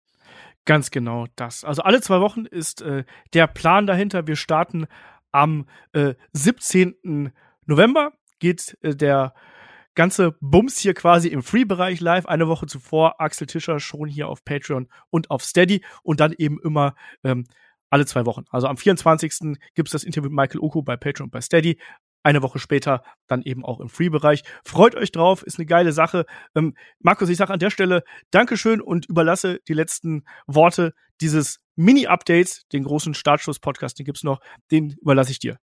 Ganz 0.64 0.90
genau 0.90 1.26
das. 1.36 1.64
Also 1.64 1.82
alle 1.82 2.00
zwei 2.00 2.20
Wochen 2.20 2.44
ist 2.44 2.82
äh, 2.82 3.04
der 3.32 3.46
Plan 3.46 3.86
dahinter. 3.86 4.26
Wir 4.26 4.36
starten 4.36 4.86
am 5.32 5.66
äh, 5.92 6.14
17. 6.32 7.32
November, 7.66 8.12
geht 8.38 8.76
äh, 8.82 8.94
der 8.94 9.34
ganze 9.94 10.36
Bums 10.40 10.78
hier 10.78 10.94
quasi 10.94 11.28
im 11.28 11.42
Free-Bereich 11.42 12.00
live. 12.00 12.26
Eine 12.26 12.48
Woche 12.48 12.66
zuvor 12.66 13.20
Axel 13.20 13.46
Tischer 13.46 13.80
schon 13.80 14.08
hier 14.08 14.28
auf 14.28 14.44
Patreon 14.44 14.88
und 15.10 15.30
auf 15.30 15.42
Steady 15.42 15.84
und 16.02 16.20
dann 16.20 16.32
eben 16.36 16.60
immer 16.62 16.94
ähm, 17.24 17.46
alle 17.90 18.06
zwei 18.06 18.24
Wochen. 18.24 18.44
Also 18.50 18.68
am 18.68 18.76
24. 18.76 19.58
gibt 19.74 19.88
es 19.88 19.92
das 19.92 20.04
Interview 20.04 20.30
mit 20.30 20.36
Michael 20.36 20.60
Oko 20.60 20.82
bei 20.82 20.96
Patreon 20.96 21.26
und 21.26 21.32
bei 21.32 21.40
Steady 21.40 21.78
eine 22.22 22.42
Woche 22.42 22.58
später 22.58 23.02
dann 23.26 23.42
eben 23.42 23.64
auch 23.64 23.80
im 23.80 23.88
Free-Bereich. 23.88 24.42
Freut 24.64 24.94
euch 24.94 25.12
drauf, 25.12 25.42
ist 25.42 25.58
eine 25.58 25.66
geile 25.66 25.92
Sache. 25.92 26.26
Ähm, 26.54 26.74
Markus, 26.98 27.28
ich 27.28 27.36
sage 27.36 27.52
an 27.52 27.58
der 27.58 27.70
Stelle 27.70 28.02
Dankeschön 28.30 28.80
und 28.80 29.06
überlasse 29.06 29.60
die 29.68 29.74
letzten 29.74 30.24
Worte 30.46 30.92
dieses 31.20 31.60
Mini-Updates, 31.76 32.66
den 32.72 32.84
großen 32.84 33.14
Startschuss-Podcast, 33.14 33.98
den 33.98 34.06
gibt's 34.06 34.22
noch, 34.24 34.40
den 34.70 34.96
überlasse 35.00 35.32
ich 35.32 35.38
dir. 35.38 35.58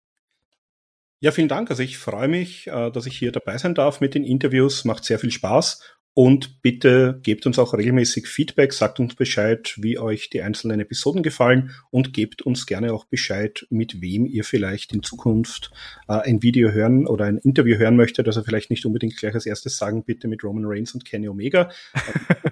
Ja, 1.19 1.31
vielen 1.31 1.47
Dank. 1.47 1.69
Also 1.69 1.83
ich 1.83 1.97
freue 1.97 2.27
mich, 2.27 2.67
äh, 2.67 2.91
dass 2.91 3.05
ich 3.05 3.17
hier 3.17 3.31
dabei 3.31 3.57
sein 3.57 3.75
darf 3.75 4.01
mit 4.01 4.13
den 4.13 4.25
Interviews. 4.25 4.83
Macht 4.83 5.05
sehr 5.05 5.19
viel 5.19 5.31
Spaß. 5.31 5.81
Und 6.15 6.61
bitte 6.61 7.19
gebt 7.23 7.47
uns 7.47 7.57
auch 7.57 7.73
regelmäßig 7.73 8.27
Feedback, 8.27 8.71
sagt 8.71 8.99
uns 8.99 9.15
Bescheid, 9.15 9.73
wie 9.77 9.97
euch 9.97 10.29
die 10.29 10.43
einzelnen 10.43 10.79
Episoden 10.79 11.23
gefallen 11.23 11.71
und 11.89 12.13
gebt 12.13 12.43
uns 12.43 12.67
gerne 12.67 12.93
auch 12.93 13.05
Bescheid, 13.05 13.65
mit 13.71 13.99
wem 13.99 14.27
ihr 14.27 14.43
vielleicht 14.43 14.93
in 14.93 15.01
Zukunft 15.01 15.71
äh, 16.07 16.13
ein 16.13 16.43
Video 16.43 16.69
hören 16.69 17.07
oder 17.07 17.25
ein 17.25 17.39
Interview 17.39 17.77
hören 17.77 17.95
möchtet. 17.95 18.27
Also 18.27 18.43
vielleicht 18.43 18.69
nicht 18.69 18.85
unbedingt 18.85 19.17
gleich 19.17 19.33
als 19.33 19.47
erstes 19.47 19.77
sagen, 19.77 20.03
bitte 20.03 20.27
mit 20.27 20.43
Roman 20.43 20.65
Reigns 20.65 20.93
und 20.93 21.03
Kenny 21.03 21.27
Omega. 21.27 21.71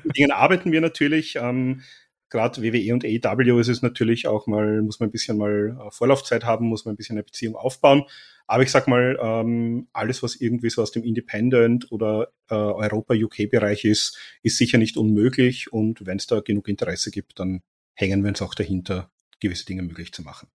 mit 0.03 0.17
Dingen 0.17 0.31
arbeiten 0.31 0.71
wir 0.71 0.81
natürlich. 0.81 1.35
Ähm, 1.35 1.81
Gerade 2.31 2.63
WWE 2.63 2.93
und 2.93 3.03
AEW 3.03 3.59
ist 3.59 3.67
es 3.67 3.81
natürlich 3.81 4.25
auch 4.25 4.47
mal, 4.47 4.81
muss 4.81 5.01
man 5.01 5.09
ein 5.09 5.11
bisschen 5.11 5.37
mal 5.37 5.77
äh, 5.77 5.91
Vorlaufzeit 5.91 6.45
haben, 6.45 6.65
muss 6.65 6.85
man 6.85 6.93
ein 6.93 6.97
bisschen 6.97 7.17
eine 7.17 7.23
Beziehung 7.23 7.55
aufbauen. 7.55 8.05
Aber 8.51 8.63
ich 8.63 8.71
sag 8.71 8.85
mal, 8.85 9.17
ähm, 9.21 9.87
alles, 9.93 10.23
was 10.23 10.35
irgendwie 10.35 10.69
so 10.69 10.81
aus 10.81 10.91
dem 10.91 11.05
Independent 11.05 11.89
oder 11.89 12.33
äh, 12.49 12.53
Europa-UK-Bereich 12.55 13.85
ist, 13.85 14.19
ist 14.43 14.57
sicher 14.57 14.77
nicht 14.77 14.97
unmöglich. 14.97 15.71
Und 15.71 16.05
wenn 16.05 16.17
es 16.17 16.27
da 16.27 16.41
genug 16.41 16.67
Interesse 16.67 17.11
gibt, 17.11 17.39
dann 17.39 17.61
hängen 17.93 18.23
wir 18.23 18.27
uns 18.27 18.41
auch 18.41 18.53
dahinter, 18.53 19.09
gewisse 19.39 19.65
Dinge 19.65 19.83
möglich 19.83 20.11
zu 20.11 20.21
machen. 20.21 20.49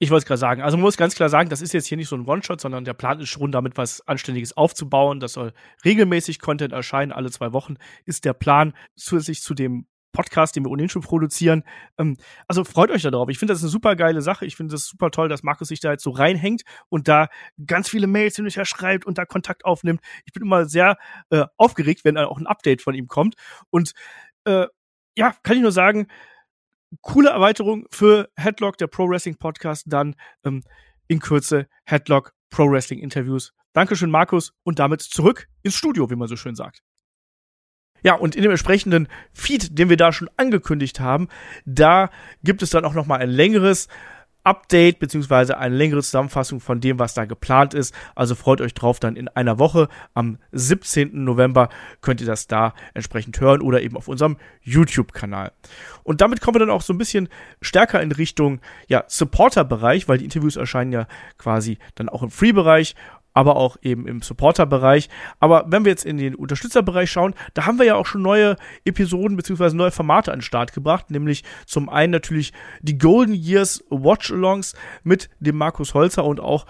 Ich 0.00 0.10
wollte 0.10 0.24
es 0.24 0.26
gerade 0.26 0.40
sagen. 0.40 0.62
Also 0.62 0.76
man 0.76 0.82
muss 0.82 0.96
ganz 0.96 1.14
klar 1.14 1.28
sagen, 1.28 1.50
das 1.50 1.62
ist 1.62 1.72
jetzt 1.72 1.86
hier 1.86 1.98
nicht 1.98 2.08
so 2.08 2.16
ein 2.16 2.26
One-Shot, 2.26 2.60
sondern 2.60 2.84
der 2.84 2.94
Plan 2.94 3.20
ist 3.20 3.28
schon, 3.28 3.52
damit 3.52 3.76
was 3.76 4.00
Anständiges 4.08 4.56
aufzubauen. 4.56 5.20
Das 5.20 5.34
soll 5.34 5.52
regelmäßig 5.84 6.40
Content 6.40 6.72
erscheinen, 6.72 7.12
alle 7.12 7.30
zwei 7.30 7.52
Wochen 7.52 7.76
ist 8.06 8.24
der 8.24 8.32
Plan. 8.32 8.72
Zusätzlich 8.96 9.40
zu 9.40 9.54
dem 9.54 9.86
Podcast, 10.12 10.56
den 10.56 10.64
wir 10.64 10.70
ohnehin 10.70 10.88
schon 10.88 11.02
produzieren. 11.02 11.64
Ähm, 11.98 12.16
also 12.48 12.64
freut 12.64 12.90
euch 12.90 13.02
darauf. 13.02 13.28
Ich 13.28 13.38
finde 13.38 13.54
das 13.54 13.62
eine 13.62 13.70
super 13.70 13.96
geile 13.96 14.22
Sache. 14.22 14.46
Ich 14.46 14.56
finde 14.56 14.72
das 14.72 14.86
super 14.86 15.10
toll, 15.10 15.28
dass 15.28 15.42
Markus 15.42 15.68
sich 15.68 15.80
da 15.80 15.92
jetzt 15.92 16.04
so 16.04 16.10
reinhängt 16.10 16.62
und 16.88 17.08
da 17.08 17.28
ganz 17.66 17.88
viele 17.88 18.06
Mails 18.06 18.36
hin 18.36 18.44
und 18.44 18.56
her 18.56 18.64
schreibt 18.64 19.06
und 19.06 19.18
da 19.18 19.24
Kontakt 19.24 19.64
aufnimmt. 19.64 20.00
Ich 20.24 20.32
bin 20.32 20.42
immer 20.42 20.66
sehr 20.66 20.96
äh, 21.30 21.44
aufgeregt, 21.56 22.04
wenn 22.04 22.16
auch 22.18 22.38
ein 22.38 22.46
Update 22.46 22.82
von 22.82 22.94
ihm 22.94 23.08
kommt. 23.08 23.34
Und 23.70 23.92
äh, 24.44 24.66
ja, 25.16 25.34
kann 25.42 25.56
ich 25.56 25.62
nur 25.62 25.72
sagen, 25.72 26.06
coole 27.02 27.30
Erweiterung 27.30 27.86
für 27.90 28.30
Headlock, 28.36 28.78
der 28.78 28.86
Pro 28.86 29.08
Wrestling 29.08 29.36
Podcast, 29.36 29.84
dann 29.88 30.16
ähm, 30.44 30.62
in 31.08 31.20
Kürze 31.20 31.68
Headlock 31.84 32.32
Pro 32.50 32.70
Wrestling 32.70 33.00
Interviews. 33.00 33.52
Dankeschön, 33.72 34.10
Markus, 34.10 34.52
und 34.64 34.78
damit 34.78 35.02
zurück 35.02 35.46
ins 35.62 35.76
Studio, 35.76 36.10
wie 36.10 36.16
man 36.16 36.28
so 36.28 36.36
schön 36.36 36.56
sagt. 36.56 36.82
Ja, 38.02 38.14
und 38.14 38.36
in 38.36 38.42
dem 38.42 38.50
entsprechenden 38.50 39.08
Feed, 39.32 39.78
den 39.78 39.88
wir 39.88 39.96
da 39.96 40.12
schon 40.12 40.30
angekündigt 40.36 41.00
haben, 41.00 41.28
da 41.64 42.10
gibt 42.42 42.62
es 42.62 42.70
dann 42.70 42.84
auch 42.84 42.94
noch 42.94 43.06
mal 43.06 43.20
ein 43.20 43.30
längeres 43.30 43.88
Update 44.42 44.98
beziehungsweise 44.98 45.58
eine 45.58 45.76
längere 45.76 46.02
Zusammenfassung 46.02 46.60
von 46.60 46.80
dem, 46.80 46.98
was 46.98 47.14
da 47.14 47.24
geplant 47.24 47.74
ist. 47.74 47.94
Also 48.14 48.34
freut 48.34 48.60
euch 48.60 48.74
drauf, 48.74 48.98
dann 48.98 49.16
in 49.16 49.28
einer 49.28 49.58
Woche 49.58 49.88
am 50.14 50.38
17. 50.52 51.24
November 51.24 51.68
könnt 52.00 52.20
ihr 52.20 52.26
das 52.26 52.46
da 52.46 52.74
entsprechend 52.94 53.40
hören 53.40 53.60
oder 53.60 53.82
eben 53.82 53.96
auf 53.96 54.08
unserem 54.08 54.38
YouTube-Kanal. 54.62 55.52
Und 56.04 56.20
damit 56.20 56.40
kommen 56.40 56.54
wir 56.54 56.60
dann 56.60 56.70
auch 56.70 56.82
so 56.82 56.94
ein 56.94 56.98
bisschen 56.98 57.28
stärker 57.60 58.00
in 58.00 58.12
Richtung 58.12 58.60
ja, 58.88 59.04
Supporter-Bereich, 59.06 60.08
weil 60.08 60.18
die 60.18 60.24
Interviews 60.24 60.56
erscheinen 60.56 60.92
ja 60.92 61.06
quasi 61.36 61.78
dann 61.94 62.08
auch 62.08 62.22
im 62.22 62.30
Free-Bereich 62.30 62.94
aber 63.40 63.56
auch 63.56 63.78
eben 63.80 64.06
im 64.06 64.20
Supporter-Bereich. 64.20 65.08
Aber 65.38 65.64
wenn 65.68 65.86
wir 65.86 65.90
jetzt 65.90 66.04
in 66.04 66.18
den 66.18 66.34
Unterstützerbereich 66.34 67.10
schauen, 67.10 67.34
da 67.54 67.64
haben 67.64 67.78
wir 67.78 67.86
ja 67.86 67.94
auch 67.94 68.04
schon 68.04 68.20
neue 68.20 68.56
Episoden 68.84 69.34
bzw. 69.38 69.74
neue 69.74 69.90
Formate 69.90 70.30
an 70.30 70.40
den 70.40 70.44
Start 70.44 70.74
gebracht, 70.74 71.10
nämlich 71.10 71.42
zum 71.64 71.88
einen 71.88 72.12
natürlich 72.12 72.52
die 72.82 72.98
Golden 72.98 73.32
Years 73.32 73.82
Watch-Alongs 73.88 74.74
mit 75.04 75.30
dem 75.40 75.56
Markus 75.56 75.94
Holzer 75.94 76.24
und 76.26 76.38
auch 76.38 76.66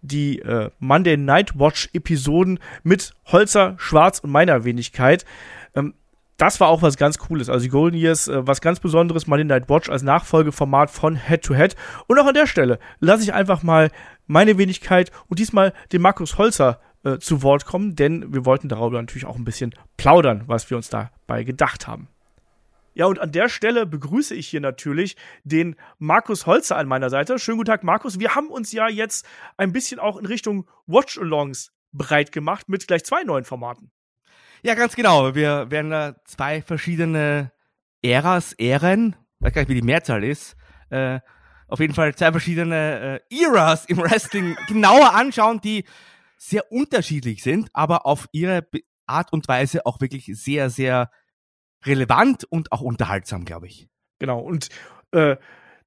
die 0.00 0.38
äh, 0.38 0.70
Monday 0.78 1.18
Night 1.18 1.58
Watch 1.58 1.90
Episoden 1.92 2.60
mit 2.82 3.12
Holzer, 3.26 3.74
Schwarz 3.76 4.20
und 4.20 4.30
meiner 4.30 4.64
Wenigkeit. 4.64 5.26
Ähm, 5.74 5.92
das 6.36 6.60
war 6.60 6.68
auch 6.68 6.82
was 6.82 6.96
ganz 6.96 7.18
Cooles. 7.18 7.48
Also 7.48 7.64
die 7.64 7.70
Golden 7.70 7.96
Years, 7.96 8.28
äh, 8.28 8.46
was 8.46 8.60
ganz 8.60 8.80
Besonderes, 8.80 9.26
Monday 9.26 9.44
Night 9.44 9.68
Watch 9.68 9.90
als 9.90 10.02
Nachfolgeformat 10.02 10.90
von 10.90 11.16
Head 11.16 11.42
to 11.42 11.54
Head. 11.54 11.76
Und 12.06 12.18
auch 12.18 12.26
an 12.26 12.34
der 12.34 12.46
Stelle 12.46 12.78
lasse 13.00 13.22
ich 13.22 13.34
einfach 13.34 13.62
mal 13.62 13.90
meine 14.26 14.58
Wenigkeit 14.58 15.10
und 15.28 15.38
diesmal 15.38 15.72
den 15.92 16.02
Markus 16.02 16.38
Holzer 16.38 16.80
äh, 17.04 17.18
zu 17.18 17.42
Wort 17.42 17.64
kommen, 17.66 17.96
denn 17.96 18.32
wir 18.32 18.44
wollten 18.44 18.68
darüber 18.68 19.00
natürlich 19.00 19.26
auch 19.26 19.36
ein 19.36 19.44
bisschen 19.44 19.74
plaudern, 19.96 20.44
was 20.46 20.68
wir 20.70 20.76
uns 20.76 20.88
dabei 20.88 21.44
gedacht 21.44 21.86
haben. 21.86 22.08
Ja, 22.94 23.04
und 23.06 23.20
an 23.20 23.30
der 23.30 23.50
Stelle 23.50 23.84
begrüße 23.84 24.34
ich 24.34 24.48
hier 24.48 24.62
natürlich 24.62 25.16
den 25.44 25.76
Markus 25.98 26.46
Holzer 26.46 26.78
an 26.78 26.88
meiner 26.88 27.10
Seite. 27.10 27.38
Schönen 27.38 27.58
guten 27.58 27.68
Tag, 27.68 27.84
Markus. 27.84 28.18
Wir 28.18 28.34
haben 28.34 28.48
uns 28.48 28.72
ja 28.72 28.88
jetzt 28.88 29.26
ein 29.58 29.72
bisschen 29.72 30.00
auch 30.00 30.16
in 30.16 30.24
Richtung 30.24 30.66
Watch-Alongs 30.86 31.72
breit 31.92 32.32
gemacht 32.32 32.70
mit 32.70 32.86
gleich 32.86 33.04
zwei 33.04 33.22
neuen 33.22 33.44
Formaten. 33.44 33.90
Ja, 34.62 34.74
ganz 34.74 34.96
genau. 34.96 35.34
Wir 35.34 35.70
werden 35.70 35.90
da 35.90 36.16
zwei 36.24 36.62
verschiedene 36.62 37.52
Äras, 38.02 38.54
Ähren, 38.54 39.14
weiß 39.40 39.52
gar 39.52 39.60
nicht, 39.62 39.68
wie 39.68 39.74
die 39.74 39.82
Mehrzahl 39.82 40.24
ist, 40.24 40.56
äh, 40.88 41.20
auf 41.68 41.80
jeden 41.80 41.94
Fall 41.94 42.14
zwei 42.14 42.30
verschiedene 42.30 43.20
äh, 43.30 43.44
Eras 43.44 43.86
im 43.86 43.98
Wrestling 43.98 44.56
genauer 44.68 45.14
anschauen, 45.14 45.60
die 45.60 45.84
sehr 46.36 46.70
unterschiedlich 46.70 47.42
sind, 47.42 47.70
aber 47.72 48.06
auf 48.06 48.28
ihre 48.32 48.66
Art 49.06 49.32
und 49.32 49.48
Weise 49.48 49.86
auch 49.86 50.00
wirklich 50.00 50.26
sehr, 50.34 50.70
sehr 50.70 51.10
relevant 51.84 52.44
und 52.44 52.72
auch 52.72 52.80
unterhaltsam, 52.80 53.44
glaube 53.44 53.66
ich. 53.66 53.88
Genau. 54.18 54.40
Und 54.40 54.68
äh, 55.12 55.36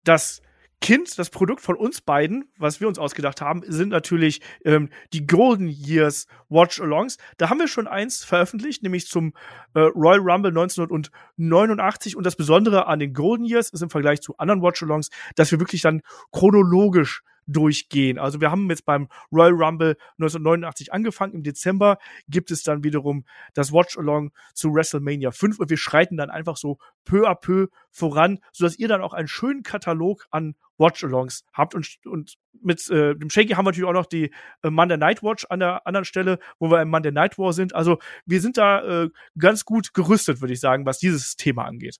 das 0.03 0.41
Kind, 0.81 1.19
das 1.19 1.29
Produkt 1.29 1.61
von 1.61 1.75
uns 1.75 1.99
beiden, 1.99 2.45
was 2.57 2.79
wir 2.79 2.87
uns 2.87 2.99
ausgedacht 2.99 3.41
haben, 3.41 3.63
sind 3.67 3.89
natürlich 3.89 4.41
ähm, 4.63 4.89
die 5.11 5.27
Golden 5.27 5.67
Years 5.67 6.25
Watch-Alongs. 6.47 7.17
Da 7.37 7.49
haben 7.49 7.59
wir 7.59 7.67
schon 7.67 7.87
eins 7.87 8.23
veröffentlicht, 8.23 8.81
nämlich 8.81 9.07
zum 9.07 9.33
äh, 9.73 9.81
Royal 9.81 10.19
Rumble 10.19 10.51
1989. 10.51 12.15
Und 12.15 12.25
das 12.25 12.37
Besondere 12.37 12.87
an 12.87 12.99
den 12.99 13.13
Golden 13.13 13.43
Years 13.43 13.69
ist 13.69 13.81
im 13.81 13.89
Vergleich 13.89 14.21
zu 14.21 14.37
anderen 14.37 14.61
Watch-Alongs, 14.61 15.09
dass 15.35 15.51
wir 15.51 15.59
wirklich 15.59 15.81
dann 15.81 16.01
chronologisch 16.31 17.23
durchgehen. 17.49 18.19
Also 18.19 18.39
wir 18.41 18.51
haben 18.51 18.69
jetzt 18.69 18.85
beim 18.85 19.07
Royal 19.31 19.51
Rumble 19.51 19.97
1989 20.19 20.93
angefangen. 20.93 21.33
Im 21.33 21.43
Dezember 21.43 21.97
gibt 22.27 22.51
es 22.51 22.63
dann 22.63 22.83
wiederum 22.83 23.25
das 23.53 23.73
Watch-Along 23.73 24.31
zu 24.53 24.73
WrestleMania 24.73 25.31
5 25.31 25.59
und 25.59 25.69
wir 25.69 25.77
schreiten 25.77 26.17
dann 26.17 26.29
einfach 26.29 26.57
so 26.57 26.77
peu 27.05 27.27
à 27.27 27.35
peu 27.35 27.67
voran, 27.91 28.39
sodass 28.51 28.77
ihr 28.77 28.87
dann 28.87 29.01
auch 29.01 29.13
einen 29.13 29.27
schönen 29.27 29.63
Katalog 29.63 30.27
an 30.31 30.55
Watch-Alongs 30.77 31.43
habt 31.51 31.75
und, 31.75 31.97
und 32.05 32.35
mit 32.61 32.87
äh, 32.89 33.15
dem 33.15 33.29
Shaky 33.29 33.53
haben 33.53 33.65
wir 33.65 33.71
natürlich 33.71 33.89
auch 33.89 33.93
noch 33.93 34.05
die 34.05 34.31
äh, 34.63 34.69
Monday 34.69 34.97
Night 34.97 35.23
Watch 35.23 35.45
an 35.49 35.59
der 35.59 35.85
anderen 35.87 36.05
Stelle, 36.05 36.39
wo 36.59 36.69
wir 36.69 36.81
im 36.81 36.89
Monday 36.89 37.11
Night 37.11 37.37
War 37.37 37.53
sind. 37.53 37.73
Also 37.73 37.99
wir 38.25 38.41
sind 38.41 38.57
da 38.57 39.03
äh, 39.03 39.09
ganz 39.37 39.65
gut 39.65 39.93
gerüstet, 39.93 40.41
würde 40.41 40.53
ich 40.53 40.59
sagen, 40.59 40.85
was 40.85 40.99
dieses 40.99 41.35
Thema 41.35 41.65
angeht. 41.65 41.97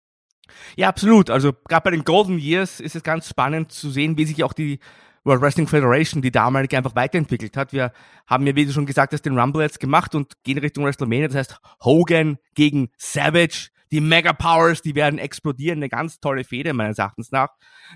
Ja, 0.75 0.89
absolut. 0.89 1.29
Also 1.29 1.53
gerade 1.68 1.84
bei 1.84 1.91
den 1.91 2.03
Golden 2.03 2.39
Years 2.39 2.79
ist 2.79 2.96
es 2.96 3.03
ganz 3.03 3.29
spannend 3.29 3.72
zu 3.72 3.89
sehen, 3.89 4.18
wie 4.18 4.25
sich 4.25 4.44
auch 4.44 4.53
die 4.53 4.79
World 5.24 5.42
Wrestling 5.42 5.68
Federation, 5.68 6.22
die 6.22 6.32
damalige, 6.32 6.78
einfach 6.78 6.96
weiterentwickelt 6.96 7.58
hat. 7.58 7.74
Wir 7.74 7.92
haben 8.28 8.46
ja, 8.48 8.56
wie 8.56 8.66
du 8.66 8.72
schon 8.72 8.86
gesagt 8.86 9.14
hast, 9.14 9.24
den 9.24 9.38
Rumble 9.38 9.62
jetzt 9.62 9.80
gemacht 9.80 10.16
und 10.16 10.34
gehen 10.44 10.58
Richtung 10.58 10.86
WrestleMania. 10.86 11.28
Das 11.28 11.36
heißt, 11.36 11.60
Hogan 11.84 12.38
gegen 12.56 12.90
Savage, 12.98 13.70
die 13.92 14.02
Mega 14.02 14.34
Powers, 14.34 14.82
die 14.82 14.96
werden 14.96 15.20
explodieren. 15.20 15.80
Eine 15.80 15.90
ganz 15.90 16.20
tolle 16.20 16.44
Fehde 16.44 16.74
meines 16.74 16.98
Erachtens 16.98 17.32
nach. 17.32 17.50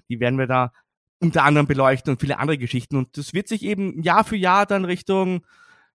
Die 0.10 0.20
werden 0.20 0.40
wir 0.40 0.48
da 0.48 0.72
unter 1.20 1.44
anderem 1.44 1.68
beleuchten 1.68 2.12
und 2.12 2.20
viele 2.20 2.40
andere 2.40 2.58
Geschichten. 2.58 2.98
Und 2.98 3.18
das 3.18 3.34
wird 3.34 3.48
sich 3.48 3.64
eben 3.64 4.02
Jahr 4.02 4.24
für 4.24 4.36
Jahr 4.36 4.66
dann 4.66 4.86
Richtung 4.86 5.46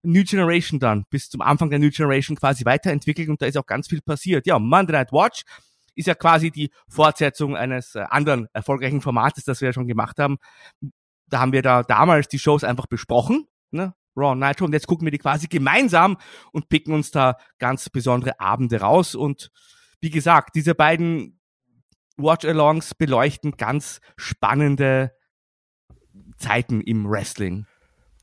New 0.03 0.25
Generation 0.25 0.81
dann, 0.81 1.05
bis 1.11 1.29
zum 1.29 1.41
Anfang 1.41 1.71
der 1.71 1.79
New 1.79 1.91
Generation 1.91 2.37
quasi 2.37 2.65
weiterentwickelt 2.65 3.29
und 3.29 3.43
da 3.43 3.47
ist 3.47 3.59
auch 3.59 3.67
ganz 3.67 3.89
viel 3.89 4.01
passiert. 4.01 4.47
Ja, 4.47 4.59
Monday 4.59 4.93
Night 4.93 5.13
Watch 5.13 5.43
ist 5.95 6.07
ja 6.07 6.15
quasi 6.15 6.51
die 6.51 6.71
Fortsetzung 6.89 7.57
eines 7.57 7.97
äh, 7.97 8.05
anderen 8.09 8.47
erfolgreichen 8.53 9.01
Formates, 9.01 9.45
das 9.45 9.61
wir 9.61 9.71
ja 9.71 9.73
schon 9.73 9.89
gemacht 9.89 10.19
haben, 10.19 10.39
da 11.29 11.41
haben 11.41 11.53
wir 11.53 11.63
da 11.63 11.83
damals 11.83 12.29
die 12.29 12.39
Shows 12.39 12.65
einfach 12.65 12.87
besprochen, 12.87 13.47
ne? 13.71 13.95
Raw 14.17 14.35
Nitro 14.35 14.65
und 14.65 14.73
jetzt 14.73 14.89
gucken 14.89 15.07
wir 15.07 15.13
die 15.13 15.19
quasi 15.19 15.47
gemeinsam 15.47 16.17
und 16.53 16.69
picken 16.69 16.93
uns 16.93 17.13
da 17.13 17.37
ganz 17.59 17.89
besondere 17.89 18.41
Abende 18.41 18.81
raus 18.81 19.15
und 19.15 19.51
wie 20.01 20.11
gesagt, 20.11 20.57
diese 20.57 20.75
beiden 20.75 21.41
Watch-Alongs 22.17 22.95
beleuchten 22.95 23.53
ganz 23.53 24.01
spannende 24.17 25.13
Zeiten 26.37 26.81
im 26.81 27.09
Wrestling. 27.09 27.67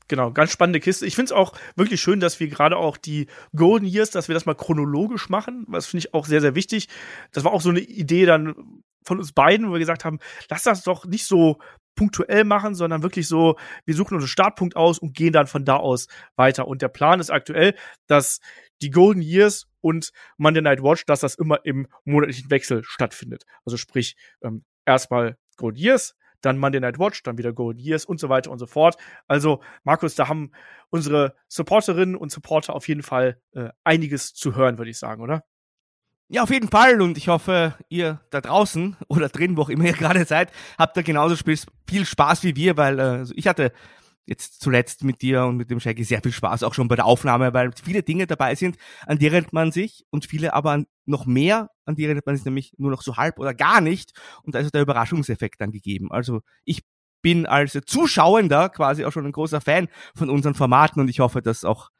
Genau, 0.08 0.30
ganz 0.30 0.52
spannende 0.52 0.80
Kiste. 0.80 1.06
Ich 1.06 1.16
finde 1.16 1.26
es 1.26 1.32
auch 1.32 1.52
wirklich 1.74 2.00
schön, 2.00 2.20
dass 2.20 2.38
wir 2.38 2.48
gerade 2.48 2.76
auch 2.76 2.96
die 2.96 3.26
Golden 3.54 3.86
Years, 3.86 4.10
dass 4.10 4.28
wir 4.28 4.34
das 4.34 4.46
mal 4.46 4.54
chronologisch 4.54 5.28
machen. 5.28 5.66
Das 5.70 5.86
finde 5.86 6.06
ich 6.06 6.14
auch 6.14 6.26
sehr, 6.26 6.40
sehr 6.40 6.54
wichtig. 6.54 6.88
Das 7.32 7.42
war 7.42 7.52
auch 7.52 7.60
so 7.60 7.70
eine 7.70 7.80
Idee 7.80 8.24
dann 8.24 8.82
von 9.02 9.18
uns 9.18 9.32
beiden, 9.32 9.68
wo 9.68 9.72
wir 9.72 9.80
gesagt 9.80 10.04
haben, 10.04 10.20
lass 10.48 10.62
das 10.62 10.84
doch 10.84 11.06
nicht 11.06 11.26
so 11.26 11.58
punktuell 11.96 12.44
machen, 12.44 12.74
sondern 12.74 13.02
wirklich 13.02 13.26
so, 13.26 13.56
wir 13.84 13.94
suchen 13.94 14.14
unseren 14.14 14.28
Startpunkt 14.28 14.76
aus 14.76 14.98
und 14.98 15.14
gehen 15.14 15.32
dann 15.32 15.48
von 15.48 15.64
da 15.64 15.76
aus 15.76 16.06
weiter. 16.36 16.68
Und 16.68 16.82
der 16.82 16.88
Plan 16.88 17.18
ist 17.18 17.30
aktuell, 17.30 17.74
dass 18.06 18.40
die 18.82 18.90
Golden 18.90 19.22
Years 19.22 19.66
und 19.80 20.12
Monday 20.36 20.62
Night 20.62 20.82
Watch, 20.82 21.04
dass 21.06 21.20
das 21.20 21.34
immer 21.34 21.64
im 21.64 21.88
monatlichen 22.04 22.50
Wechsel 22.50 22.84
stattfindet. 22.84 23.44
Also 23.64 23.76
sprich, 23.76 24.16
ähm, 24.42 24.64
erstmal 24.84 25.36
Golden 25.56 25.78
Years, 25.78 26.14
dann 26.42 26.58
Monday 26.58 26.80
Night 26.80 26.98
Watch, 26.98 27.22
dann 27.22 27.38
wieder 27.38 27.52
Golden 27.52 27.80
Years 27.80 28.04
und 28.04 28.20
so 28.20 28.28
weiter 28.28 28.50
und 28.50 28.58
so 28.58 28.66
fort. 28.66 28.96
Also, 29.26 29.62
Markus, 29.84 30.14
da 30.14 30.28
haben 30.28 30.52
unsere 30.90 31.34
Supporterinnen 31.48 32.14
und 32.14 32.30
Supporter 32.30 32.74
auf 32.74 32.86
jeden 32.88 33.02
Fall 33.02 33.40
äh, 33.52 33.70
einiges 33.84 34.34
zu 34.34 34.54
hören, 34.54 34.78
würde 34.78 34.90
ich 34.90 34.98
sagen, 34.98 35.22
oder? 35.22 35.44
Ja, 36.28 36.42
auf 36.42 36.50
jeden 36.50 36.68
Fall. 36.68 37.00
Und 37.00 37.16
ich 37.16 37.28
hoffe, 37.28 37.74
ihr 37.88 38.20
da 38.30 38.40
draußen 38.40 38.96
oder 39.08 39.28
drin, 39.28 39.56
wo 39.56 39.62
auch 39.62 39.68
immer 39.68 39.84
ihr 39.84 39.92
gerade 39.92 40.24
seid, 40.24 40.50
habt 40.78 40.96
da 40.96 41.02
genauso 41.02 41.36
viel 41.36 42.04
Spaß 42.04 42.42
wie 42.42 42.56
wir, 42.56 42.76
weil 42.76 42.98
äh, 42.98 43.24
ich 43.34 43.46
hatte 43.46 43.72
jetzt 44.26 44.60
zuletzt 44.60 45.04
mit 45.04 45.22
dir 45.22 45.44
und 45.44 45.56
mit 45.56 45.70
dem 45.70 45.78
Shaggy 45.78 46.02
sehr 46.02 46.20
viel 46.20 46.32
Spaß, 46.32 46.64
auch 46.64 46.74
schon 46.74 46.88
bei 46.88 46.96
der 46.96 47.04
Aufnahme, 47.06 47.54
weil 47.54 47.70
viele 47.82 48.02
Dinge 48.02 48.26
dabei 48.26 48.56
sind, 48.56 48.76
an 49.06 49.18
die 49.18 49.26
erinnert 49.26 49.52
man 49.52 49.70
sich 49.70 50.04
und 50.10 50.26
viele 50.26 50.52
aber 50.52 50.82
noch 51.04 51.26
mehr, 51.26 51.70
an 51.84 51.94
die 51.94 52.04
erinnert 52.04 52.26
man 52.26 52.34
sich 52.34 52.44
nämlich 52.44 52.74
nur 52.76 52.90
noch 52.90 53.02
so 53.02 53.16
halb 53.16 53.38
oder 53.38 53.54
gar 53.54 53.80
nicht. 53.80 54.12
Und 54.42 54.56
da 54.56 54.58
ist 54.58 54.74
der 54.74 54.82
Überraschungseffekt 54.82 55.60
dann 55.60 55.70
gegeben. 55.70 56.10
Also 56.10 56.40
ich 56.64 56.82
bin 57.22 57.46
als 57.46 57.78
Zuschauender 57.86 58.68
quasi 58.68 59.04
auch 59.04 59.12
schon 59.12 59.26
ein 59.26 59.32
großer 59.32 59.60
Fan 59.60 59.88
von 60.16 60.28
unseren 60.28 60.54
Formaten 60.54 61.00
und 61.00 61.08
ich 61.08 61.20
hoffe, 61.20 61.40
dass 61.40 61.64
auch 61.64 61.90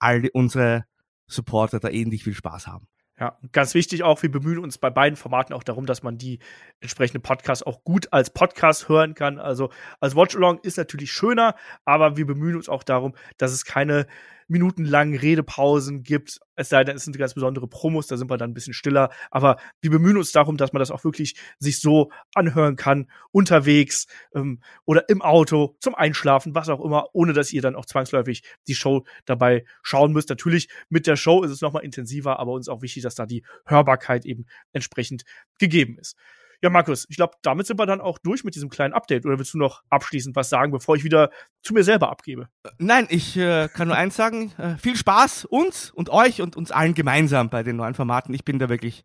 alle 0.00 0.28
unsere 0.32 0.86
Supporter 1.28 1.78
da 1.78 1.88
ähnlich 1.88 2.24
viel 2.24 2.34
Spaß 2.34 2.66
haben. 2.66 2.88
Ja, 3.18 3.38
ganz 3.52 3.72
wichtig 3.72 4.02
auch, 4.02 4.22
wir 4.22 4.30
bemühen 4.30 4.58
uns 4.58 4.76
bei 4.76 4.90
beiden 4.90 5.16
Formaten 5.16 5.54
auch 5.54 5.62
darum, 5.62 5.86
dass 5.86 6.02
man 6.02 6.18
die 6.18 6.38
entsprechenden 6.80 7.22
Podcasts 7.22 7.62
auch 7.62 7.82
gut 7.82 8.12
als 8.12 8.28
Podcast 8.28 8.90
hören 8.90 9.14
kann. 9.14 9.38
Also 9.38 9.70
als 10.00 10.14
Watch-Along 10.14 10.58
ist 10.58 10.76
natürlich 10.76 11.12
schöner, 11.12 11.54
aber 11.86 12.18
wir 12.18 12.26
bemühen 12.26 12.56
uns 12.56 12.68
auch 12.68 12.82
darum, 12.82 13.14
dass 13.38 13.52
es 13.52 13.64
keine 13.64 14.06
minutenlangen 14.48 15.18
Redepausen 15.18 16.02
gibt. 16.02 16.38
Es 16.54 16.68
sei 16.68 16.84
denn, 16.84 16.96
es 16.96 17.04
sind 17.04 17.16
ganz 17.18 17.34
besondere 17.34 17.68
Promos, 17.68 18.06
da 18.06 18.16
sind 18.16 18.30
wir 18.30 18.36
dann 18.36 18.50
ein 18.50 18.54
bisschen 18.54 18.74
stiller. 18.74 19.10
Aber 19.30 19.56
wir 19.80 19.90
bemühen 19.90 20.16
uns 20.16 20.32
darum, 20.32 20.56
dass 20.56 20.72
man 20.72 20.80
das 20.80 20.90
auch 20.90 21.04
wirklich 21.04 21.36
sich 21.58 21.80
so 21.80 22.10
anhören 22.34 22.76
kann, 22.76 23.10
unterwegs 23.32 24.06
ähm, 24.34 24.60
oder 24.84 25.08
im 25.08 25.22
Auto, 25.22 25.76
zum 25.80 25.94
Einschlafen, 25.94 26.54
was 26.54 26.68
auch 26.68 26.84
immer, 26.84 27.06
ohne 27.12 27.32
dass 27.32 27.52
ihr 27.52 27.62
dann 27.62 27.76
auch 27.76 27.86
zwangsläufig 27.86 28.42
die 28.68 28.74
Show 28.74 29.04
dabei 29.24 29.64
schauen 29.82 30.12
müsst. 30.12 30.30
Natürlich 30.30 30.68
mit 30.88 31.06
der 31.06 31.16
Show 31.16 31.42
ist 31.42 31.50
es 31.50 31.60
nochmal 31.60 31.84
intensiver, 31.84 32.38
aber 32.38 32.52
uns 32.52 32.68
auch 32.68 32.82
wichtig, 32.82 33.02
dass 33.02 33.14
da 33.14 33.26
die 33.26 33.44
Hörbarkeit 33.64 34.24
eben 34.24 34.46
entsprechend 34.72 35.24
gegeben 35.58 35.98
ist. 35.98 36.16
Ja, 36.62 36.70
Markus, 36.70 37.06
ich 37.08 37.16
glaube, 37.16 37.34
damit 37.42 37.66
sind 37.66 37.78
wir 37.78 37.86
dann 37.86 38.00
auch 38.00 38.18
durch 38.18 38.44
mit 38.44 38.54
diesem 38.54 38.68
kleinen 38.68 38.94
Update. 38.94 39.26
Oder 39.26 39.38
willst 39.38 39.54
du 39.54 39.58
noch 39.58 39.82
abschließend 39.90 40.36
was 40.36 40.48
sagen, 40.48 40.72
bevor 40.72 40.96
ich 40.96 41.04
wieder 41.04 41.30
zu 41.62 41.74
mir 41.74 41.84
selber 41.84 42.10
abgebe? 42.10 42.48
Nein, 42.78 43.06
ich 43.10 43.36
äh, 43.36 43.68
kann 43.68 43.88
nur 43.88 43.96
eins 43.96 44.16
sagen. 44.16 44.52
Äh, 44.58 44.76
viel 44.76 44.96
Spaß 44.96 45.44
uns 45.44 45.90
und 45.90 46.10
euch 46.10 46.42
und 46.42 46.56
uns 46.56 46.70
allen 46.70 46.94
gemeinsam 46.94 47.50
bei 47.50 47.62
den 47.62 47.76
neuen 47.76 47.94
Formaten. 47.94 48.34
Ich 48.34 48.44
bin 48.44 48.58
da 48.58 48.68
wirklich 48.68 49.04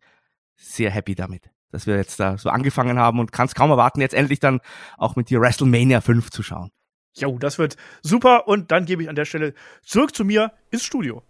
sehr 0.56 0.90
happy 0.90 1.14
damit, 1.14 1.50
dass 1.70 1.86
wir 1.86 1.96
jetzt 1.96 2.20
da 2.20 2.38
so 2.38 2.48
angefangen 2.48 2.98
haben 2.98 3.18
und 3.18 3.32
kann 3.32 3.46
es 3.46 3.54
kaum 3.54 3.70
erwarten, 3.70 4.00
jetzt 4.00 4.14
endlich 4.14 4.40
dann 4.40 4.60
auch 4.96 5.16
mit 5.16 5.30
dir 5.30 5.40
WrestleMania 5.40 6.00
5 6.00 6.30
zu 6.30 6.42
schauen. 6.42 6.70
Jo, 7.14 7.38
das 7.38 7.58
wird 7.58 7.76
super. 8.02 8.48
Und 8.48 8.70
dann 8.70 8.86
gebe 8.86 9.02
ich 9.02 9.08
an 9.08 9.16
der 9.16 9.26
Stelle 9.26 9.54
zurück 9.82 10.14
zu 10.14 10.24
mir 10.24 10.52
ins 10.70 10.84
Studio. 10.84 11.22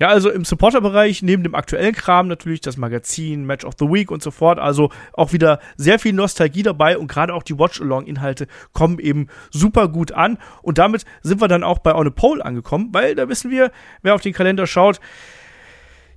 Ja, 0.00 0.08
also 0.08 0.30
im 0.30 0.46
Supporter-Bereich 0.46 1.22
neben 1.22 1.42
dem 1.42 1.54
aktuellen 1.54 1.94
Kram 1.94 2.26
natürlich 2.26 2.62
das 2.62 2.78
Magazin, 2.78 3.44
Match 3.44 3.66
of 3.66 3.74
the 3.78 3.84
Week 3.84 4.10
und 4.10 4.22
so 4.22 4.30
fort. 4.30 4.58
Also 4.58 4.90
auch 5.12 5.34
wieder 5.34 5.60
sehr 5.76 5.98
viel 5.98 6.14
Nostalgie 6.14 6.62
dabei 6.62 6.96
und 6.96 7.06
gerade 7.06 7.34
auch 7.34 7.42
die 7.42 7.58
Watch-Along-Inhalte 7.58 8.46
kommen 8.72 8.98
eben 8.98 9.28
super 9.50 9.88
gut 9.88 10.12
an. 10.12 10.38
Und 10.62 10.78
damit 10.78 11.04
sind 11.22 11.42
wir 11.42 11.48
dann 11.48 11.62
auch 11.62 11.80
bei 11.80 11.94
On 11.94 12.06
a 12.06 12.10
Pole 12.10 12.42
angekommen, 12.42 12.88
weil 12.92 13.14
da 13.14 13.28
wissen 13.28 13.50
wir, 13.50 13.72
wer 14.00 14.14
auf 14.14 14.22
den 14.22 14.32
Kalender 14.32 14.66
schaut, 14.66 15.00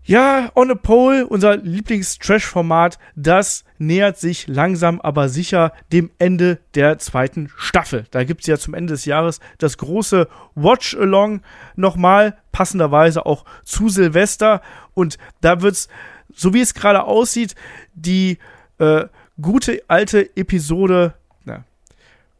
ja, 0.06 0.52
On 0.56 0.70
a 0.70 0.76
Pole, 0.76 1.26
unser 1.26 1.56
Lieblings-Trash-Format, 1.58 3.00
das 3.16 3.64
nähert 3.78 4.18
sich 4.18 4.48
langsam 4.48 5.00
aber 5.00 5.30
sicher 5.30 5.72
dem 5.94 6.12
Ende 6.20 6.60
der 6.76 7.00
zweiten 7.00 7.50
Staffel. 7.56 8.06
Da 8.12 8.26
gibt's 8.26 8.48
ja 8.48 8.58
zum 8.58 8.74
Ende 8.74 8.94
des 8.94 9.06
Jahres 9.06 9.40
das 9.60 9.78
große 9.78 10.28
Watch-Along 10.56 11.42
nochmal, 11.78 12.38
passenderweise 12.52 13.26
auch 13.26 13.46
zu 13.64 13.88
Silvester. 13.88 14.62
Und 14.94 15.18
da 15.40 15.62
wird's, 15.62 15.88
so 16.34 16.54
wie 16.54 16.62
es 16.62 16.74
gerade 16.74 17.04
aussieht, 17.04 17.56
die 17.94 18.40
äh, 18.80 19.06
gute 19.42 19.84
alte 19.88 20.36
Episode, 20.36 21.14
na, 21.46 21.64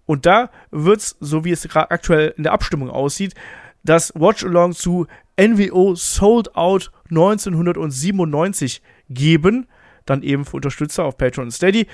und 0.06 0.26
da 0.26 0.50
wird's, 0.70 1.16
so 1.22 1.46
wie 1.46 1.52
es 1.52 1.74
aktuell 1.74 2.34
in 2.36 2.44
der 2.44 2.52
Abstimmung 2.52 2.90
aussieht, 2.90 3.36
das 3.84 4.14
Watch-Along 4.16 4.74
zu 4.74 5.08
NWO 5.38 5.96
Sold 5.96 6.56
Out 6.56 6.92
1997 7.10 8.82
geben. 9.10 9.68
Dann 10.06 10.22
eben 10.24 10.46
für 10.46 10.58
Unterstützer 10.58 11.06
auf 11.06 11.18
Patreon 11.18 11.48
und 11.48 11.52
Steady. 11.52 11.88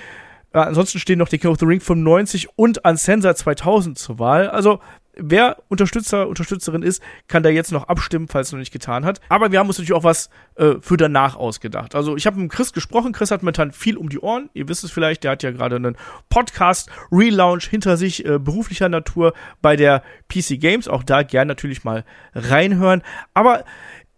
Äh, 0.54 0.60
ansonsten 0.60 1.00
stehen 1.00 1.20
noch 1.20 1.30
die 1.30 1.38
King 1.38 1.52
of 1.52 1.60
the 1.60 1.66
Ring 1.66 1.80
95 1.80 2.50
und 2.58 2.84
Uncensored 2.86 3.38
2000 3.38 3.98
zur 3.98 4.20
Wahl. 4.20 4.50
Also 4.50 4.80
wer 5.22 5.58
Unterstützer, 5.68 6.28
Unterstützerin 6.28 6.82
ist, 6.82 7.02
kann 7.28 7.44
da 7.44 7.50
jetzt 7.50 7.72
noch 7.72 7.88
abstimmen, 7.88 8.28
falls 8.28 8.48
es 8.48 8.52
noch 8.54 8.60
nicht 8.60 8.72
getan 8.72 9.06
hat. 9.06 9.20
Aber 9.30 9.52
wir 9.52 9.60
haben 9.60 9.68
uns 9.68 9.78
natürlich 9.78 9.94
auch 9.94 10.04
was 10.04 10.30
äh, 10.56 10.76
für 10.82 10.98
danach 10.98 11.36
ausgedacht. 11.36 11.96
Also 11.96 12.16
ich 12.16 12.26
habe 12.26 12.40
mit 12.40 12.52
Chris 12.52 12.74
gesprochen. 12.74 13.12
Chris 13.12 13.32
hat 13.32 13.42
momentan 13.42 13.72
viel 13.72 13.98
um 13.98 14.10
die 14.10 14.20
Ohren. 14.20 14.50
Ihr 14.54 14.68
wisst 14.68 14.84
es 14.84 14.92
vielleicht, 14.92 15.24
der 15.24 15.32
hat 15.32 15.44
ja 15.44 15.52
gerade 15.52 15.76
einen 15.76 15.98
Podcast-Relaunch 16.30 17.68
hinter 17.68 17.98
sich, 17.98 18.26
äh, 18.26 18.40
beruflicher 18.40 18.90
Natur 18.90 19.34
bei 19.62 19.76
der 19.76 20.04
PC 20.28 20.60
Games. 20.60 20.88
Auch 20.88 21.04
da 21.04 21.24
gern 21.24 21.48
natürlich 21.48 21.84
mal 21.84 22.04
reinhören. 22.34 23.04
Aber 23.34 23.64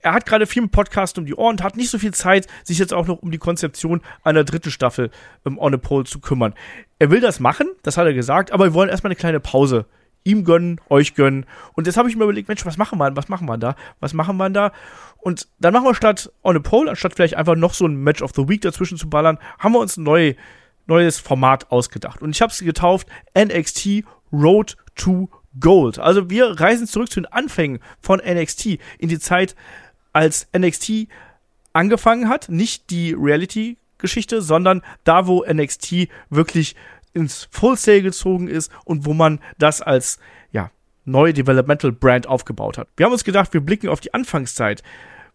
er 0.01 0.13
hat 0.13 0.25
gerade 0.25 0.47
viel 0.47 0.63
im 0.63 0.69
Podcast 0.69 1.17
um 1.17 1.25
die 1.25 1.35
Ohren 1.35 1.51
und 1.51 1.63
hat 1.63 1.77
nicht 1.77 1.89
so 1.89 1.99
viel 1.99 2.13
Zeit, 2.13 2.47
sich 2.63 2.79
jetzt 2.79 2.93
auch 2.93 3.07
noch 3.07 3.21
um 3.21 3.31
die 3.31 3.37
Konzeption 3.37 4.01
einer 4.23 4.43
dritten 4.43 4.71
Staffel 4.71 5.11
ähm, 5.45 5.57
On 5.57 5.73
a 5.73 5.77
Pole 5.77 6.05
zu 6.05 6.19
kümmern. 6.19 6.53
Er 6.99 7.11
will 7.11 7.19
das 7.19 7.39
machen, 7.39 7.67
das 7.83 7.97
hat 7.97 8.05
er 8.05 8.13
gesagt, 8.13 8.51
aber 8.51 8.65
wir 8.65 8.73
wollen 8.73 8.89
erstmal 8.89 9.09
eine 9.09 9.15
kleine 9.15 9.39
Pause 9.39 9.85
ihm 10.23 10.43
gönnen, 10.43 10.79
euch 10.89 11.15
gönnen. 11.15 11.45
Und 11.73 11.87
jetzt 11.87 11.97
habe 11.97 12.09
ich 12.09 12.15
mir 12.15 12.23
überlegt, 12.23 12.47
Mensch, 12.47 12.65
was 12.65 12.77
machen 12.77 12.99
wir, 12.99 13.15
was 13.15 13.29
machen 13.29 13.47
wir 13.47 13.57
da? 13.57 13.75
Was 13.99 14.13
machen 14.13 14.37
wir 14.37 14.49
da? 14.49 14.71
Und 15.17 15.47
dann 15.59 15.73
machen 15.73 15.85
wir 15.85 15.95
statt 15.95 16.31
On 16.43 16.55
a 16.55 16.59
Pole, 16.59 16.89
anstatt 16.89 17.13
vielleicht 17.13 17.35
einfach 17.35 17.55
noch 17.55 17.73
so 17.73 17.85
ein 17.85 17.95
Match 17.95 18.21
of 18.21 18.31
the 18.35 18.47
Week 18.47 18.61
dazwischen 18.61 18.97
zu 18.97 19.09
ballern, 19.09 19.37
haben 19.59 19.73
wir 19.73 19.79
uns 19.79 19.97
ein 19.97 20.03
neu, 20.03 20.35
neues 20.87 21.19
Format 21.19 21.71
ausgedacht. 21.71 22.21
Und 22.21 22.31
ich 22.31 22.41
habe 22.41 22.51
es 22.51 22.59
getauft 22.59 23.07
NXT 23.37 24.03
Road 24.31 24.77
to 24.95 25.29
Gold. 25.59 25.99
Also 25.99 26.29
wir 26.29 26.59
reisen 26.59 26.87
zurück 26.87 27.11
zu 27.11 27.19
den 27.19 27.31
Anfängen 27.31 27.79
von 27.99 28.19
NXT 28.19 28.77
in 28.99 29.09
die 29.09 29.19
Zeit, 29.19 29.55
als 30.13 30.47
NXT 30.57 31.07
angefangen 31.73 32.29
hat, 32.29 32.49
nicht 32.49 32.89
die 32.89 33.13
Reality-Geschichte, 33.13 34.41
sondern 34.41 34.81
da, 35.03 35.27
wo 35.27 35.43
NXT 35.45 36.07
wirklich 36.29 36.75
ins 37.13 37.47
Full 37.51 37.77
Sale 37.77 38.01
gezogen 38.01 38.47
ist 38.47 38.71
und 38.85 39.05
wo 39.05 39.13
man 39.13 39.39
das 39.57 39.81
als 39.81 40.19
ja, 40.51 40.71
neue 41.05 41.33
Developmental 41.33 41.91
Brand 41.91 42.27
aufgebaut 42.27 42.77
hat. 42.77 42.87
Wir 42.95 43.05
haben 43.05 43.13
uns 43.13 43.23
gedacht, 43.23 43.53
wir 43.53 43.61
blicken 43.61 43.89
auf 43.89 43.99
die 43.99 44.13
Anfangszeit 44.13 44.83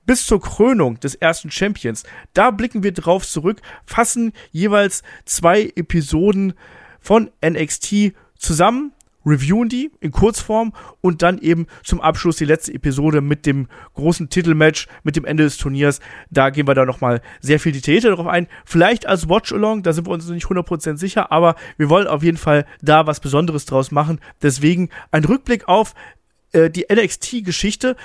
bis 0.05 0.25
zur 0.25 0.41
Krönung 0.41 1.01
des 1.01 1.17
ersten 1.17 1.51
Champions. 1.51 2.05
Da 2.33 2.51
blicken 2.51 2.83
wir 2.83 2.93
drauf 2.93 3.27
zurück, 3.27 3.61
fassen 3.85 4.33
jeweils 4.53 5.03
zwei 5.25 5.73
Episoden 5.75 6.55
von 7.01 7.31
NXT 7.45 8.15
zusammen 8.39 8.93
reviewen 9.27 9.69
die 9.69 9.91
in 10.01 10.13
Kurzform 10.13 10.73
und 11.01 11.23
dann 11.23 11.39
eben 11.39 11.67
zum 11.85 12.01
Abschluss 12.01 12.37
die 12.37 12.45
letzte 12.45 12.73
Episode 12.73 13.21
mit 13.21 13.45
dem 13.45 13.67
großen 13.95 14.31
Titelmatch, 14.31 14.87
mit 15.03 15.17
dem 15.17 15.25
Ende 15.25 15.45
des 15.45 15.57
Turniers. 15.57 16.01
Da 16.31 16.51
gehen 16.51 16.69
wir 16.69 16.75
da 16.75 16.87
nochmal 16.87 17.21
sehr 17.41 17.61
viel 17.61 17.73
detaillierter 17.73 18.15
drauf 18.15 18.27
ein. 18.27 18.47
Vielleicht 18.65 19.07
als 19.07 19.29
Watch-Along, 19.29 19.83
da 19.83 19.93
sind 19.93 20.07
wir 20.07 20.13
uns 20.13 20.29
nicht 20.29 20.47
100% 20.47 20.97
sicher, 20.97 21.33
aber 21.33 21.57
wir 21.77 21.91
wollen 21.91 22.07
auf 22.07 22.23
jeden 22.23 22.39
Fall 22.39 22.65
da 22.81 23.07
was 23.07 23.21
Besonderes 23.21 23.67
draus 23.67 23.91
machen. 23.91 24.21
Deswegen 24.43 24.91
ein 25.11 25.25
Rückblick 25.25 25.69
auf 25.69 25.95
äh, 26.53 26.71
die 26.71 26.87
NXT-Geschichte 26.91 27.97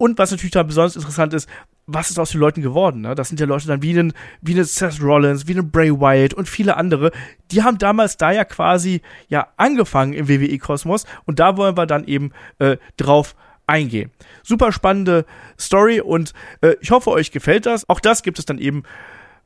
und 0.00 0.16
was 0.16 0.30
natürlich 0.30 0.52
da 0.52 0.62
besonders 0.62 0.96
interessant 0.96 1.34
ist, 1.34 1.46
was 1.92 2.10
ist 2.10 2.18
aus 2.18 2.30
den 2.30 2.40
Leuten 2.40 2.62
geworden? 2.62 3.02
Ne? 3.02 3.14
Das 3.14 3.28
sind 3.28 3.40
ja 3.40 3.46
Leute 3.46 3.66
dann 3.66 3.82
wie 3.82 3.98
einen, 3.98 4.12
wie 4.40 4.54
einen 4.54 4.64
Seth 4.64 5.02
Rollins, 5.02 5.46
wie 5.46 5.52
einen 5.52 5.70
Bray 5.70 5.90
Wyatt 5.90 6.34
und 6.34 6.48
viele 6.48 6.76
andere. 6.76 7.10
Die 7.50 7.62
haben 7.62 7.78
damals 7.78 8.16
da 8.16 8.30
ja 8.30 8.44
quasi 8.44 9.02
ja 9.28 9.48
angefangen 9.56 10.12
im 10.12 10.28
WWE-Kosmos 10.28 11.06
und 11.24 11.38
da 11.38 11.56
wollen 11.56 11.76
wir 11.76 11.86
dann 11.86 12.04
eben 12.04 12.32
äh, 12.58 12.76
drauf 12.96 13.34
eingehen. 13.66 14.10
Super 14.42 14.72
spannende 14.72 15.24
Story 15.58 16.00
und 16.00 16.32
äh, 16.60 16.74
ich 16.80 16.90
hoffe, 16.90 17.10
euch 17.10 17.30
gefällt 17.30 17.66
das. 17.66 17.88
Auch 17.88 18.00
das 18.00 18.22
gibt 18.22 18.38
es 18.38 18.46
dann 18.46 18.58
eben 18.58 18.82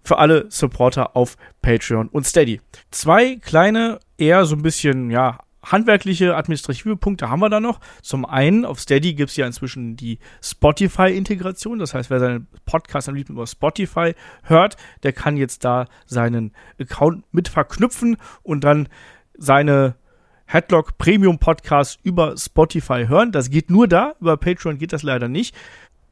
für 0.02 0.18
alle 0.18 0.46
Supporter 0.50 1.16
auf 1.16 1.36
Patreon 1.62 2.08
und 2.08 2.26
Steady. 2.26 2.60
Zwei 2.90 3.36
kleine, 3.36 4.00
eher 4.18 4.44
so 4.44 4.54
ein 4.54 4.62
bisschen, 4.62 5.10
ja, 5.10 5.38
handwerkliche, 5.64 6.36
administrative 6.36 6.96
Punkte 6.96 7.30
haben 7.30 7.40
wir 7.40 7.50
da 7.50 7.60
noch. 7.60 7.80
Zum 8.02 8.24
einen, 8.24 8.64
auf 8.64 8.80
Steady 8.80 9.14
gibt 9.14 9.30
es 9.30 9.36
ja 9.36 9.46
inzwischen 9.46 9.96
die 9.96 10.18
Spotify-Integration. 10.42 11.78
Das 11.78 11.94
heißt, 11.94 12.10
wer 12.10 12.20
seinen 12.20 12.46
Podcast 12.66 13.08
am 13.08 13.14
liebsten 13.14 13.34
über 13.34 13.46
Spotify 13.46 14.14
hört, 14.42 14.76
der 15.02 15.12
kann 15.12 15.36
jetzt 15.36 15.64
da 15.64 15.86
seinen 16.06 16.52
Account 16.80 17.24
mit 17.32 17.48
verknüpfen 17.48 18.16
und 18.42 18.64
dann 18.64 18.88
seine 19.36 19.96
Headlock 20.46 20.98
Premium 20.98 21.38
Podcast 21.38 21.98
über 22.02 22.36
Spotify 22.36 23.06
hören. 23.08 23.32
Das 23.32 23.50
geht 23.50 23.70
nur 23.70 23.88
da, 23.88 24.14
über 24.20 24.36
Patreon 24.36 24.78
geht 24.78 24.92
das 24.92 25.02
leider 25.02 25.28
nicht. 25.28 25.54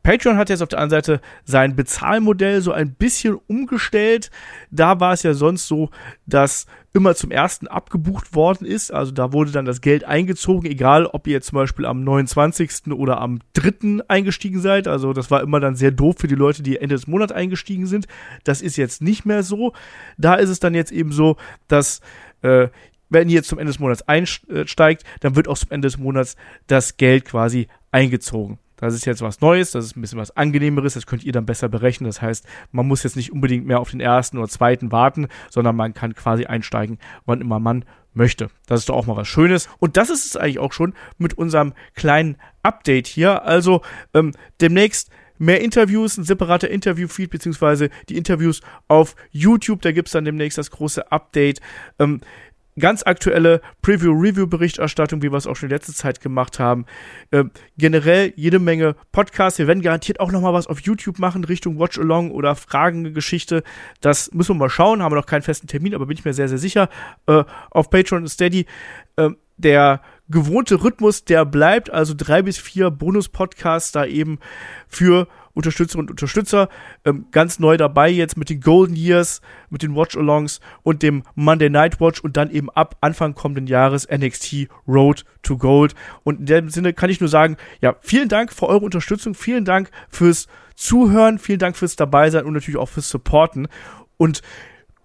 Patreon 0.03 0.37
hat 0.37 0.51
jetzt 0.51 0.63
auf 0.63 0.69
der 0.69 0.81
anderen 0.81 1.03
Seite 1.03 1.21
sein 1.45 1.77
Bezahlmodell 1.77 2.61
so 2.61 2.73
ein 2.73 2.95
bisschen 2.95 3.39
umgestellt. 3.47 4.31
Da 4.71 4.99
war 5.01 5.13
es 5.13 5.23
ja 5.23 5.35
sonst 5.35 5.69
so, 5.69 5.91
dass 6.27 6.67
immer 6.93 7.15
zum 7.15 7.31
ersten 7.31 7.69
abgebucht 7.69 8.35
worden 8.35 8.67
ist. 8.67 8.93
Also 8.93 9.13
da 9.13 9.33
wurde 9.33 9.53
dann 9.53 9.65
das 9.65 9.81
Geld 9.81 10.05
eingezogen, 10.05 10.71
egal 10.71 11.07
ob 11.07 11.27
ihr 11.27 11.35
jetzt 11.35 11.49
zum 11.49 11.57
Beispiel 11.57 11.87
am 11.87 12.05
29. 12.05 12.93
oder 12.93 13.21
am 13.21 13.39
3. 13.55 14.03
eingestiegen 14.09 14.61
seid. 14.61 14.89
Also 14.89 15.13
das 15.13 15.31
war 15.31 15.41
immer 15.41 15.61
dann 15.61 15.77
sehr 15.77 15.91
doof 15.91 16.17
für 16.19 16.29
die 16.29 16.35
Leute, 16.35 16.63
die 16.63 16.77
Ende 16.77 16.95
des 16.95 17.07
Monats 17.07 17.33
eingestiegen 17.33 17.87
sind. 17.87 18.07
Das 18.45 18.61
ist 18.61 18.77
jetzt 18.77 19.03
nicht 19.03 19.25
mehr 19.25 19.43
so. 19.43 19.73
Da 20.19 20.35
ist 20.35 20.51
es 20.51 20.61
dann 20.61 20.75
jetzt 20.75 20.93
eben 20.93 21.13
so, 21.13 21.37
dass 21.69 22.01
äh, 22.43 22.69
wenn 23.09 23.29
ihr 23.29 23.37
jetzt 23.37 23.49
zum 23.49 23.59
Ende 23.59 23.71
des 23.71 23.79
Monats 23.79 24.03
einsteigt, 24.09 25.05
dann 25.21 25.37
wird 25.37 25.47
auch 25.47 25.59
zum 25.59 25.71
Ende 25.71 25.87
des 25.87 25.99
Monats 25.99 26.37
das 26.67 26.97
Geld 26.97 27.25
quasi 27.25 27.69
eingezogen. 27.91 28.59
Das 28.83 28.95
ist 28.95 29.07
jetzt 29.07 29.23
was 29.23 29.41
Neues, 29.41 29.71
das 29.71 29.85
ist 29.85 29.97
ein 29.97 30.01
bisschen 30.01 30.19
was 30.19 30.37
Angenehmeres, 30.37 30.95
das 30.95 31.07
könnt 31.07 31.23
ihr 31.23 31.31
dann 31.31 31.47
besser 31.47 31.69
berechnen. 31.69 32.09
Das 32.09 32.21
heißt, 32.21 32.45
man 32.73 32.89
muss 32.89 33.05
jetzt 33.05 33.15
nicht 33.15 33.31
unbedingt 33.31 33.65
mehr 33.65 33.79
auf 33.79 33.93
den 33.93 34.01
ersten 34.01 34.39
oder 34.39 34.49
zweiten 34.49 34.91
warten, 34.91 35.29
sondern 35.51 35.77
man 35.77 35.95
kann 35.95 36.17
quasi 36.17 36.47
einsteigen, 36.47 36.99
wann 37.25 37.41
immer 37.41 37.61
man 37.61 37.85
möchte. 38.13 38.49
Das 38.67 38.81
ist 38.81 38.89
doch 38.89 38.97
auch 38.97 39.07
mal 39.07 39.17
was 39.17 39.29
Schönes. 39.29 39.69
Und 39.79 39.97
das 39.97 40.11
ist 40.11 40.27
es 40.27 40.37
eigentlich 40.37 40.59
auch 40.59 40.73
schon 40.73 40.95
mit 41.17 41.35
unserem 41.35 41.75
kleinen 41.95 42.39
Update 42.65 43.07
hier. 43.07 43.45
Also 43.45 43.83
ähm, 44.15 44.33
demnächst 44.61 45.11
mehr 45.39 45.61
Interviews, 45.61 46.19
ein 46.19 46.25
separater 46.25 46.69
Interviewfeed, 46.69 47.31
beziehungsweise 47.31 47.89
die 48.09 48.17
Interviews 48.17 48.63
auf 48.89 49.15
YouTube. 49.31 49.81
Da 49.83 49.93
gibt's 49.93 50.11
dann 50.11 50.25
demnächst 50.25 50.59
das 50.59 50.73
große 50.73 51.13
Update. 51.13 51.61
Ähm, 52.01 52.21
ganz 52.79 53.03
aktuelle 53.03 53.61
Preview-Review-Berichterstattung, 53.83 55.23
wie 55.23 55.31
wir 55.31 55.37
es 55.37 55.47
auch 55.47 55.57
schon 55.57 55.69
in 55.69 55.75
letzter 55.75 55.93
Zeit 55.93 56.21
gemacht 56.21 56.59
haben. 56.59 56.87
Äh, 57.31 57.45
generell 57.77 58.33
jede 58.37 58.59
Menge 58.59 58.97
Podcasts. 59.13 59.59
Wir 59.59 59.67
werden 59.67 59.83
garantiert 59.83 60.21
auch 60.21 60.33
noch 60.33 60.41
mal 60.41 60.55
was 60.55 60.67
auf 60.67 60.81
YouTube 60.81 61.19
machen 61.19 61.45
Richtung 61.45 61.79
Watch 61.79 61.99
Along 61.99 62.31
oder 62.31 62.55
Fragengeschichte. 62.55 63.63
Das 64.01 64.33
müssen 64.33 64.57
wir 64.57 64.61
mal 64.61 64.71
schauen. 64.71 65.03
Haben 65.03 65.13
wir 65.13 65.17
noch 65.17 65.27
keinen 65.27 65.43
festen 65.43 65.67
Termin, 65.67 65.95
aber 65.95 66.07
bin 66.07 66.17
ich 66.17 66.25
mir 66.25 66.35
sehr, 66.35 66.49
sehr 66.49 66.59
sicher. 66.59 66.89
Äh, 67.27 67.45
auf 67.71 67.91
Patreon 67.91 68.23
und 68.23 68.29
Steady. 68.29 68.67
Äh, 69.17 69.31
der 69.59 70.01
gewohnte 70.29 70.83
Rhythmus, 70.83 71.25
der 71.25 71.45
bleibt. 71.45 71.91
Also 71.91 72.15
drei 72.17 72.43
bis 72.43 72.59
vier 72.59 72.91
Bonus-Podcasts 72.91 73.93
da 73.93 74.05
eben 74.05 74.39
für 74.89 75.29
Unterstützerinnen 75.55 76.07
und 76.07 76.11
Unterstützer. 76.11 76.69
Ähm, 77.05 77.27
ganz 77.31 77.59
neu 77.59 77.77
dabei 77.77 78.09
jetzt 78.09 78.37
mit 78.37 78.51
den 78.51 78.61
Golden 78.61 78.97
Years, 78.97 79.41
mit 79.71 79.83
den 79.83 79.95
Watch-Alongs 79.95 80.61
und 80.83 81.03
dem 81.03 81.23
Monday 81.35 81.71
Night 81.71 82.01
Watch 82.01 82.21
und 82.21 82.37
dann 82.37 82.51
eben 82.51 82.71
ab 82.71 82.97
Anfang 83.01 83.35
kommenden 83.35 83.67
Jahres 83.67 84.09
NXT 84.11 84.69
Road 84.89 85.25
to 85.43 85.57
Gold. 85.57 85.95
Und 86.25 86.41
in 86.41 86.47
dem 86.47 86.69
Sinne 86.69 86.93
kann 86.93 87.11
ich 87.11 87.21
nur 87.21 87.29
sagen, 87.29 87.57
ja, 87.81 87.97
vielen 88.01 88.29
Dank 88.29 88.53
für 88.53 88.69
eure 88.69 88.85
Unterstützung, 88.85 89.35
vielen 89.35 89.65
Dank 89.65 89.91
fürs 90.09 90.47
Zuhören, 90.75 91.39
vielen 91.39 91.59
Dank 91.59 91.77
fürs 91.77 91.97
Dabeisein 91.97 92.45
und 92.45 92.55
natürlich 92.55 92.79
auch 92.79 92.89
fürs 92.89 93.09
Supporten. 93.09 93.69
Und 94.17 94.43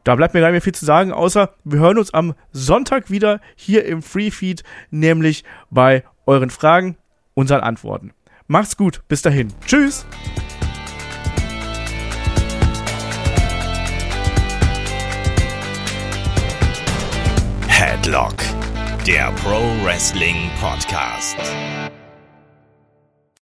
da 0.03 0.15
bleibt 0.15 0.33
mir 0.33 0.39
gar 0.39 0.47
nicht 0.47 0.53
mehr 0.53 0.62
viel 0.62 0.73
zu 0.73 0.86
sagen, 0.86 1.12
außer 1.12 1.53
wir 1.65 1.79
hören 1.79 1.97
uns 1.97 2.13
am 2.13 2.33
Sonntag 2.53 3.12
wieder 3.12 3.41
hier 3.55 3.83
im 3.86 4.01
Free 4.01 4.31
Feed, 4.31 4.63
nämlich 4.89 5.43
bei 5.69 6.03
euren 6.25 6.49
Fragen, 6.49 6.97
unseren 7.33 7.60
Antworten. 7.60 8.13
Macht's 8.47 8.77
gut, 8.77 9.01
bis 9.10 9.21
dahin. 9.21 9.53
Tschüss! 9.65 10.05
Headlock, 17.67 18.36
der 19.05 19.31
Pro 19.43 19.60
Wrestling 19.83 20.49
Podcast. 20.62 21.36